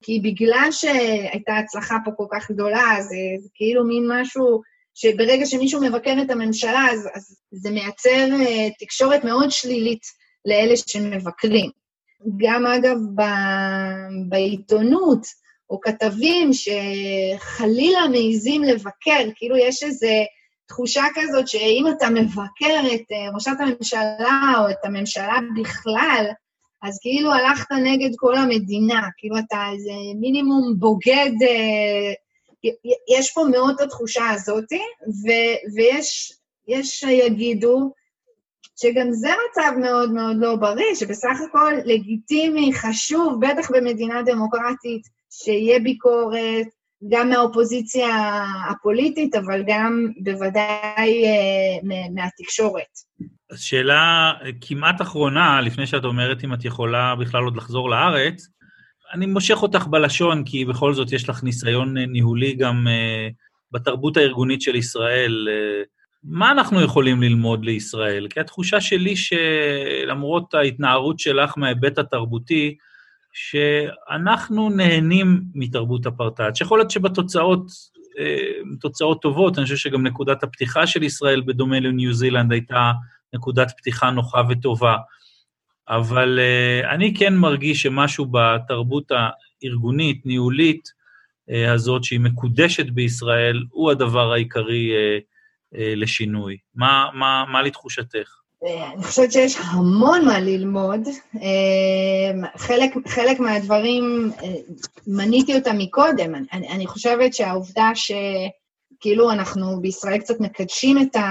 כי 0.03 0.21
בגלל 0.25 0.69
שהייתה 0.71 1.57
הצלחה 1.57 1.97
פה 2.05 2.11
כל 2.17 2.27
כך 2.33 2.51
גדולה, 2.51 2.97
זה, 3.01 3.17
זה 3.43 3.49
כאילו 3.55 3.85
מין 3.85 4.05
משהו 4.09 4.61
שברגע 4.95 5.47
שמישהו 5.47 5.81
מבקר 5.83 6.15
את 6.23 6.31
הממשלה, 6.31 6.87
אז, 6.93 7.09
אז 7.15 7.37
זה 7.51 7.71
מייצר 7.71 8.27
uh, 8.31 8.73
תקשורת 8.79 9.25
מאוד 9.25 9.51
שלילית 9.51 10.03
לאלה 10.45 10.77
שמבקרים. 10.77 11.71
גם, 12.37 12.67
אגב, 12.67 12.97
ב, 13.15 13.23
בעיתונות, 14.29 15.27
או 15.71 15.81
כתבים 15.81 16.51
שחלילה 16.53 18.09
מעיזים 18.11 18.62
לבקר, 18.62 19.31
כאילו 19.35 19.57
יש 19.57 19.83
איזו 19.83 20.07
תחושה 20.69 21.05
כזאת 21.15 21.49
שאם 21.49 21.85
אתה 21.97 22.11
מבקר 22.11 22.81
את 22.95 23.01
uh, 23.01 23.35
ראשת 23.35 23.57
הממשלה 23.61 24.53
או 24.59 24.71
את 24.71 24.85
הממשלה 24.85 25.38
בכלל, 25.61 26.27
אז 26.83 26.99
כאילו 27.03 27.33
הלכת 27.33 27.66
נגד 27.85 28.11
כל 28.16 28.37
המדינה, 28.37 29.09
כאילו 29.16 29.38
אתה 29.38 29.64
איזה 29.73 29.92
מינימום 30.21 30.75
בוגד, 30.79 31.33
אה, 31.42 32.12
יש 33.18 33.33
פה 33.35 33.45
מאוד 33.51 33.75
את 33.75 33.81
התחושה 33.81 34.31
הזאת, 34.31 34.73
ו- 35.09 35.75
ויש 35.77 36.33
יש 36.68 37.01
שיגידו 37.01 37.92
שגם 38.77 39.12
זה 39.12 39.29
מצב 39.51 39.73
מאוד 39.81 40.12
מאוד 40.12 40.37
לא 40.38 40.57
בריא, 40.57 40.95
שבסך 40.95 41.37
הכל 41.49 41.73
לגיטימי, 41.85 42.73
חשוב, 42.75 43.47
בטח 43.47 43.71
במדינה 43.71 44.23
דמוקרטית, 44.23 45.03
שיהיה 45.31 45.81
ביקורת, 45.81 46.66
גם 47.09 47.31
מהאופוזיציה 47.31 48.09
הפוליטית, 48.71 49.35
אבל 49.35 49.62
גם 49.66 50.09
בוודאי 50.23 51.25
uh, 51.25 51.87
מהתקשורת. 52.14 52.99
אז 53.53 53.61
שאלה 53.61 54.33
כמעט 54.61 55.01
אחרונה, 55.03 55.61
לפני 55.61 55.87
שאת 55.87 56.05
אומרת 56.05 56.45
אם 56.45 56.55
את 56.55 56.65
יכולה 56.65 57.15
בכלל 57.15 57.45
עוד 57.45 57.57
לחזור 57.57 57.91
לארץ, 57.91 58.49
אני 59.12 59.27
מושך 59.27 59.62
אותך 59.62 59.87
בלשון, 59.87 60.45
כי 60.45 60.65
בכל 60.65 60.95
זאת 60.95 61.12
יש 61.12 61.29
לך 61.29 61.43
ניסיון 61.43 61.99
ניהולי 61.99 62.55
גם 62.55 62.87
uh, 62.87 63.33
בתרבות 63.73 64.17
הארגונית 64.17 64.62
של 64.62 64.75
ישראל. 64.75 65.49
Uh, 65.49 65.87
מה 66.25 66.51
אנחנו 66.51 66.81
יכולים 66.81 67.23
ללמוד 67.23 67.65
לישראל? 67.65 68.27
כי 68.29 68.41
התחושה 68.41 68.81
שלי 68.81 69.15
שלמרות 69.17 70.55
ההתנערות 70.55 71.19
שלך 71.19 71.59
מההיבט 71.59 71.99
התרבותי, 71.99 72.77
שאנחנו 73.33 74.71
נהנים 74.71 75.43
מתרבות 75.55 76.07
הפרטאץ'. 76.07 76.61
יכול 76.61 76.79
להיות 76.79 76.91
שבתוצאות, 76.91 77.67
תוצאות 78.81 79.23
טובות, 79.23 79.59
אני 79.59 79.65
חושב 79.65 79.77
שגם 79.77 80.07
נקודת 80.07 80.43
הפתיחה 80.43 80.87
של 80.87 81.03
ישראל, 81.03 81.41
בדומה 81.41 81.81
לניו 81.81 82.12
זילנד, 82.15 82.53
הייתה 82.53 82.93
נקודת 83.35 83.73
פתיחה 83.77 84.11
נוחה 84.11 84.42
וטובה. 84.49 84.97
אבל 85.88 86.38
uh, 86.38 86.88
אני 86.95 87.14
כן 87.14 87.35
מרגיש 87.35 87.83
שמשהו 87.83 88.27
בתרבות 88.31 89.12
הארגונית, 89.62 90.27
ניהולית, 90.27 90.88
uh, 90.88 91.71
הזאת, 91.71 92.05
שהיא 92.05 92.21
מקודשת 92.21 92.87
בישראל, 92.87 93.62
הוא 93.71 93.90
הדבר 93.90 94.33
העיקרי 94.33 94.90
uh, 94.90 95.21
uh, 95.75 95.79
לשינוי. 95.97 96.57
מה, 96.75 97.09
מה, 97.14 97.45
מה 97.53 97.62
לתחושתך? 97.62 98.42
אני 98.95 99.03
חושבת 99.03 99.33
שיש 99.33 99.57
המון 99.61 100.25
מה 100.25 100.40
ללמוד. 100.40 101.01
חלק, 102.57 102.90
חלק 103.09 103.40
מהדברים, 103.40 104.33
מניתי 105.07 105.55
אותם 105.55 105.79
מקודם. 105.79 106.35
אני, 106.35 106.68
אני 106.68 106.87
חושבת 106.87 107.35
שהעובדה 107.35 107.90
שכאילו 107.95 109.31
אנחנו 109.31 109.81
בישראל 109.81 110.18
קצת 110.18 110.40
מקדשים 110.40 110.99
את 111.03 111.16
ה... 111.16 111.23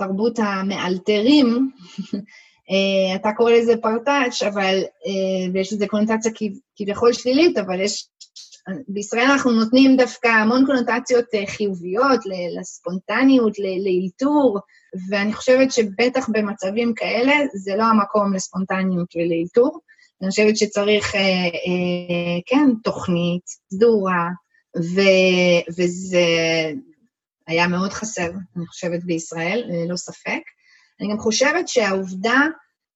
תרבות 0.00 0.38
המאלתרים, 0.38 1.70
אה, 2.70 3.16
אתה 3.16 3.32
קורא 3.36 3.52
לזה 3.52 3.76
פרטאץ', 3.76 4.42
אבל, 4.42 4.78
אה, 5.06 5.52
ויש 5.52 5.72
לזה 5.72 5.86
קונוטציה 5.86 6.32
כביכול 6.76 7.12
שלילית, 7.12 7.58
אבל 7.58 7.80
יש, 7.80 8.08
בישראל 8.88 9.30
אנחנו 9.30 9.50
נותנים 9.50 9.96
דווקא 9.96 10.28
המון 10.28 10.66
קונוטציות 10.66 11.24
אה, 11.34 11.46
חיוביות 11.46 12.20
לספונטניות, 12.60 13.52
לאלתור, 13.58 14.58
ואני 15.10 15.32
חושבת 15.32 15.72
שבטח 15.72 16.28
במצבים 16.32 16.92
כאלה 16.96 17.32
זה 17.54 17.76
לא 17.76 17.82
המקום 17.82 18.34
לספונטניות 18.34 19.16
ולאלתור. 19.16 19.78
אני 20.22 20.30
חושבת 20.30 20.56
שצריך, 20.56 21.12
כן, 22.46 22.70
תוכנית 22.84 23.42
סדורה, 23.46 24.28
וזה 25.76 26.24
היה 27.50 27.66
מאוד 27.66 27.92
חסר, 27.92 28.30
אני 28.56 28.66
חושבת, 28.66 29.04
בישראל, 29.04 29.64
ללא 29.68 29.96
ספק. 29.96 30.40
אני 31.00 31.10
גם 31.10 31.18
חושבת 31.18 31.68
שהעובדה 31.68 32.40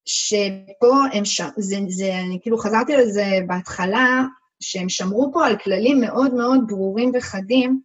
שפה 0.05 0.95
הם 1.13 1.25
שם, 1.25 1.49
זה, 1.57 1.77
זה, 1.89 2.19
אני 2.19 2.39
כאילו 2.43 2.59
חזרתי 2.59 2.97
לזה 2.97 3.39
בהתחלה, 3.47 4.23
שהם 4.61 4.89
שמרו 4.89 5.31
פה 5.33 5.47
על 5.47 5.59
כללים 5.59 6.01
מאוד 6.01 6.35
מאוד 6.35 6.61
ברורים 6.67 7.13
וחדים, 7.15 7.81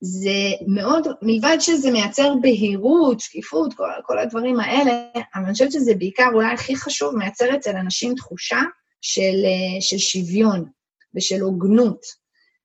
זה 0.00 0.50
מאוד, 0.66 1.06
מלבד 1.22 1.56
שזה 1.60 1.90
מייצר 1.90 2.34
בהירות, 2.42 3.20
שקיפות, 3.20 3.74
כל, 3.74 3.84
כל 4.02 4.18
הדברים 4.18 4.60
האלה, 4.60 4.92
אבל 5.34 5.44
אני 5.44 5.52
חושבת 5.52 5.72
שזה 5.72 5.94
בעיקר, 5.94 6.28
אולי 6.34 6.52
הכי 6.52 6.76
חשוב, 6.76 7.16
מייצר 7.16 7.56
אצל 7.56 7.76
אנשים 7.76 8.14
תחושה 8.14 8.60
של, 9.00 9.44
של 9.80 9.98
שוויון 9.98 10.64
ושל 11.14 11.40
הוגנות. 11.40 12.06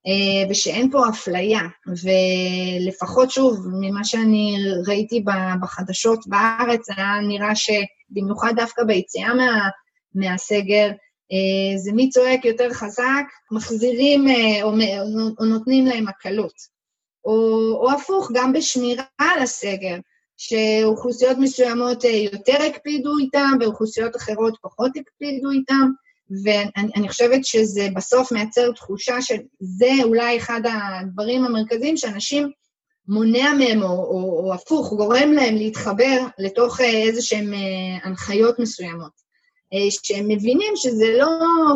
אה, 0.07 0.49
ושאין 0.49 0.91
פה 0.91 1.09
אפליה, 1.09 1.61
ולפחות, 2.03 3.31
שוב, 3.31 3.67
ממה 3.81 4.03
שאני 4.03 4.55
ראיתי 4.87 5.23
בחדשות 5.61 6.27
בארץ, 6.27 6.89
היה 6.89 7.19
נראה 7.27 7.55
שבמיוחד 7.55 8.53
דווקא 8.55 8.83
ביציאה 8.83 9.33
מה, 9.33 9.69
מהסגר, 10.15 10.91
אה, 11.31 11.77
זה 11.77 11.91
מי 11.91 12.09
צועק 12.09 12.45
יותר 12.45 12.73
חזק, 12.73 13.25
מחזירים 13.51 14.27
אה, 14.27 14.63
או, 14.63 14.71
או 15.39 15.45
נותנים 15.45 15.85
להם 15.85 16.07
הקלות. 16.07 16.73
או, 17.25 17.33
או 17.81 17.91
הפוך, 17.91 18.31
גם 18.33 18.53
בשמירה 18.53 19.03
על 19.17 19.39
הסגר, 19.41 19.97
שאוכלוסיות 20.37 21.37
מסוימות 21.37 22.03
יותר 22.03 22.57
הקפידו 22.69 23.17
איתם, 23.17 23.51
ואוכלוסיות 23.59 24.15
אחרות 24.15 24.57
פחות 24.61 24.91
הקפידו 24.97 25.51
איתם, 25.51 25.91
ואני 26.43 27.09
חושבת 27.09 27.45
שזה 27.45 27.87
בסוף 27.95 28.31
מייצר 28.31 28.71
תחושה 28.71 29.21
שזה 29.21 29.91
אולי 30.03 30.37
אחד 30.37 30.61
הדברים 30.65 31.45
המרכזיים 31.45 31.97
שאנשים 31.97 32.51
מונע 33.07 33.53
מהם, 33.53 33.83
או, 33.83 33.87
או, 33.87 34.43
או 34.45 34.53
הפוך, 34.53 34.93
גורם 34.93 35.31
להם 35.31 35.55
להתחבר 35.55 36.25
לתוך 36.39 36.81
אה, 36.81 36.85
איזה 36.85 37.21
שהן 37.21 37.53
אה, 37.53 37.59
הנחיות 38.03 38.59
מסוימות. 38.59 39.11
אה, 39.73 39.87
שהם 40.03 40.27
מבינים 40.27 40.73
שזה 40.75 41.05
לא 41.17 41.27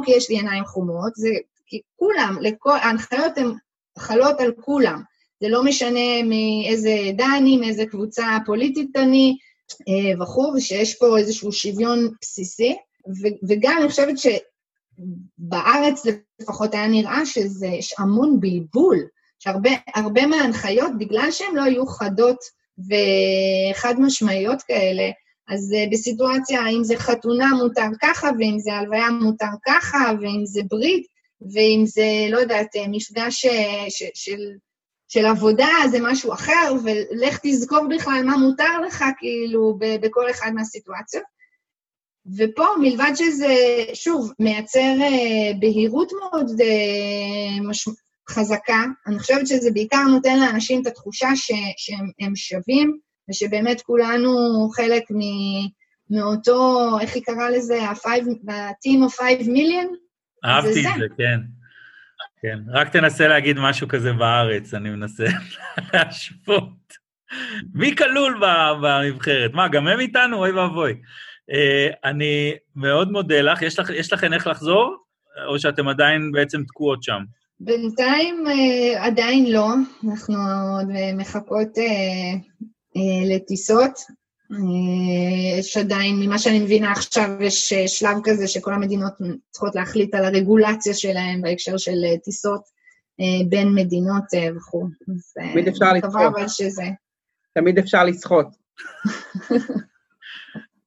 כי 0.05 0.11
יש 0.11 0.29
לי 0.29 0.35
עיניים 0.35 0.65
חומות, 0.65 1.15
זה 1.15 1.29
כי 1.65 1.81
כולם, 1.95 2.37
לכל, 2.41 2.77
ההנחיות 2.77 3.37
הן 3.37 3.51
חלות 3.99 4.39
על 4.39 4.51
כולם. 4.61 5.01
זה 5.41 5.49
לא 5.49 5.63
משנה 5.63 6.23
מאיזה 6.23 6.95
עדה 7.07 7.27
אני, 7.37 7.57
מאיזה 7.57 7.85
קבוצה 7.85 8.37
פוליטית 8.45 8.95
אני 8.95 9.37
וכו', 10.21 10.53
ושיש 10.55 10.95
פה 10.95 11.17
איזשהו 11.17 11.51
שוויון 11.51 12.09
בסיסי. 12.21 12.75
וגם 13.47 13.77
אני 13.79 13.89
חושבת 13.89 14.15
שבארץ 14.17 16.05
לפחות 16.41 16.73
היה 16.73 16.87
נראה 16.87 17.25
שזה, 17.25 17.67
יש 17.67 17.95
המון 17.97 18.39
בלבול, 18.39 18.97
שהרבה 19.39 20.25
מההנחיות, 20.29 20.91
בגלל 20.97 21.31
שהן 21.31 21.55
לא 21.55 21.63
היו 21.63 21.85
חדות 21.85 22.37
וחד 22.79 23.95
משמעיות 23.99 24.61
כאלה, 24.61 25.11
אז 25.49 25.73
uh, 25.73 25.91
בסיטואציה, 25.91 26.67
אם 26.67 26.83
זה 26.83 26.97
חתונה 26.97 27.47
מותר 27.47 27.89
ככה, 28.01 28.29
ואם 28.39 28.59
זה 28.59 28.73
הלוויה 28.73 29.09
מותר 29.09 29.45
ככה, 29.65 30.11
ואם 30.21 30.45
זה 30.45 30.61
ברית, 30.69 31.07
ואם 31.53 31.83
זה, 31.85 32.05
לא 32.29 32.37
יודעת, 32.37 32.75
אה, 32.75 32.87
מפגש 32.87 33.45
ש, 33.89 34.03
של 34.13 34.39
של 35.07 35.25
עבודה 35.25 35.67
זה 35.91 35.97
משהו 36.01 36.33
אחר, 36.33 36.73
ולך 36.83 37.39
תזכור 37.43 37.87
בכלל 37.95 38.21
מה 38.25 38.37
מותר 38.37 38.81
לך, 38.87 39.03
כאילו, 39.17 39.77
בכל 40.01 40.29
אחד 40.29 40.51
מהסיטואציות. 40.55 41.23
ופה, 42.37 42.65
מלבד 42.81 43.11
שזה, 43.15 43.55
שוב, 43.93 44.31
מייצר 44.39 44.95
אה, 45.01 45.53
בהירות 45.59 46.11
מאוד 46.21 46.61
אה, 46.61 47.69
מש... 47.69 47.87
חזקה, 48.29 48.83
אני 49.07 49.19
חושבת 49.19 49.47
שזה 49.47 49.71
בעיקר 49.71 50.03
נותן 50.09 50.39
לאנשים 50.39 50.81
את 50.81 50.87
התחושה 50.87 51.27
ש... 51.35 51.51
שהם 51.77 52.35
שווים, 52.35 52.97
ושבאמת 53.29 53.81
כולנו 53.81 54.29
חלק 54.75 55.03
מ... 55.11 55.19
מאותו, 56.09 56.89
איך 57.01 57.15
היא 57.15 57.23
קראה 57.23 57.49
לזה? 57.49 57.81
ה-team 57.81 59.09
of 59.09 59.17
5 59.17 59.47
million? 59.47 59.87
אהבתי 60.45 60.69
את 60.69 60.73
זה, 60.73 60.89
זה, 60.99 61.05
כן. 61.17 61.39
כן, 62.41 62.59
רק 62.73 62.89
תנסה 62.89 63.27
להגיד 63.27 63.57
משהו 63.59 63.87
כזה 63.87 64.13
בארץ, 64.13 64.73
אני 64.73 64.89
מנסה 64.89 65.23
להשוות. 65.93 66.93
מי 67.73 67.95
כלול 67.95 68.41
בנבחרת? 68.81 69.53
מה, 69.53 69.67
גם 69.67 69.87
הם 69.87 69.99
איתנו? 69.99 70.37
אוי 70.37 70.51
ואבוי. 70.51 70.93
Uh, 71.51 71.95
אני 72.09 72.53
מאוד 72.75 73.11
מודה 73.11 73.41
לך. 73.41 73.61
יש, 73.61 73.79
לך. 73.79 73.89
יש 73.89 74.13
לכן 74.13 74.33
איך 74.33 74.47
לחזור, 74.47 74.95
או 75.47 75.59
שאתם 75.59 75.87
עדיין 75.87 76.31
בעצם 76.31 76.63
תקועות 76.63 77.03
שם? 77.03 77.19
בינתיים 77.59 78.45
uh, 78.47 78.99
עדיין 78.99 79.51
לא. 79.51 79.67
אנחנו 80.09 80.35
עוד 80.77 80.87
מחכות 81.17 81.67
uh, 81.77 82.61
uh, 82.97 83.35
לטיסות. 83.35 83.91
יש 85.59 85.77
עדיין, 85.77 86.19
ממה 86.19 86.39
שאני 86.39 86.59
מבינה 86.59 86.91
עכשיו, 86.91 87.29
יש 87.41 87.73
שלב 87.73 88.17
כזה 88.23 88.47
שכל 88.47 88.73
המדינות 88.73 89.13
צריכות 89.51 89.75
להחליט 89.75 90.15
על 90.15 90.25
הרגולציה 90.25 90.93
שלהן 90.93 91.41
בהקשר 91.41 91.77
של 91.77 91.97
טיסות 92.23 92.61
בין 93.49 93.73
מדינות 93.75 94.23
וכו'. 94.57 94.87
תמיד 95.51 95.67
אפשר 95.67 95.93
לצחוק. 95.93 96.37
תמיד 97.53 97.77
אפשר 97.77 98.03
לשחות. 98.03 98.47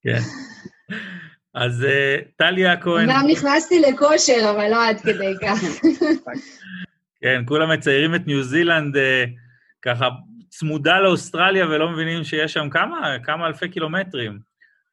כן. 0.03 0.18
אז 1.55 1.86
טליה 2.36 2.76
כהן... 2.76 3.11
אמנם 3.11 3.26
נכנסתי 3.30 3.80
לכושר, 3.80 4.51
אבל 4.51 4.70
לא 4.70 4.88
עד 4.88 5.01
כדי 5.01 5.34
כך. 5.42 5.59
כן, 7.22 7.42
כולם 7.46 7.70
מציירים 7.72 8.14
את 8.14 8.26
ניו 8.26 8.42
זילנד 8.42 8.96
ככה 9.82 10.09
צמודה 10.48 11.01
לאוסטרליה 11.01 11.66
ולא 11.66 11.90
מבינים 11.90 12.24
שיש 12.24 12.53
שם 12.53 12.70
כמה, 12.70 13.16
כמה 13.24 13.46
אלפי 13.46 13.68
קילומטרים 13.68 14.38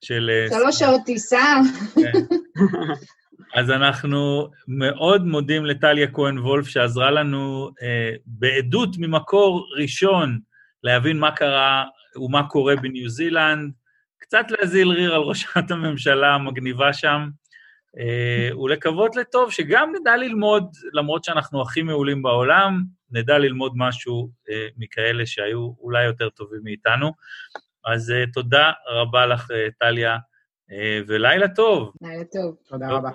של... 0.02 0.32
שלוש 0.50 0.80
שעות 0.80 1.02
טיסה. 1.06 1.56
כן. 1.96 2.12
אז 3.56 3.72
אנחנו 3.72 4.50
מאוד 4.68 5.26
מודים 5.26 5.66
לטליה 5.66 6.08
כהן 6.12 6.38
וולף, 6.38 6.68
שעזרה 6.68 7.12
לנו 7.12 7.72
אה, 7.82 8.12
בעדות 8.26 8.90
ממקור 8.98 9.68
ראשון 9.78 10.40
להבין 10.84 11.20
מה 11.20 11.32
קרה 11.32 11.86
ומה 12.16 12.48
קורה 12.48 12.76
בניו 12.76 13.10
זילנד, 13.10 13.72
קצת 14.28 14.46
להזיל 14.50 14.90
ריר 14.90 15.16
על 15.16 15.22
ראשת 15.22 15.72
הממשלה 15.72 16.36
המגניבה 16.36 16.94
שם, 16.94 17.30
אה, 18.00 18.58
ולקוות 18.58 19.16
לטוב 19.16 19.52
שגם 19.52 19.94
נדע 20.02 20.18
ללמוד, 20.18 20.72
למרות 20.94 21.24
שאנחנו 21.24 21.62
הכי 21.62 21.82
מעולים 21.82 22.22
בעולם, 22.22 22.84
נדע 23.12 23.38
ללמוד 23.38 23.74
משהו 23.76 24.30
אה, 24.50 24.68
מכאלה 24.78 25.26
שהיו 25.26 25.74
אולי 25.80 26.06
יותר 26.06 26.30
טובים 26.30 26.60
מאיתנו. 26.64 27.12
אז 27.86 28.12
אה, 28.12 28.24
תודה 28.34 28.72
רבה 28.88 29.26
לך, 29.26 29.48
טליה, 29.80 30.18
ולילה 31.08 31.48
טוב. 31.48 31.94
לילה 32.02 32.24
טוב. 32.24 32.56
תודה. 32.68 32.90
רבה. 32.90 33.10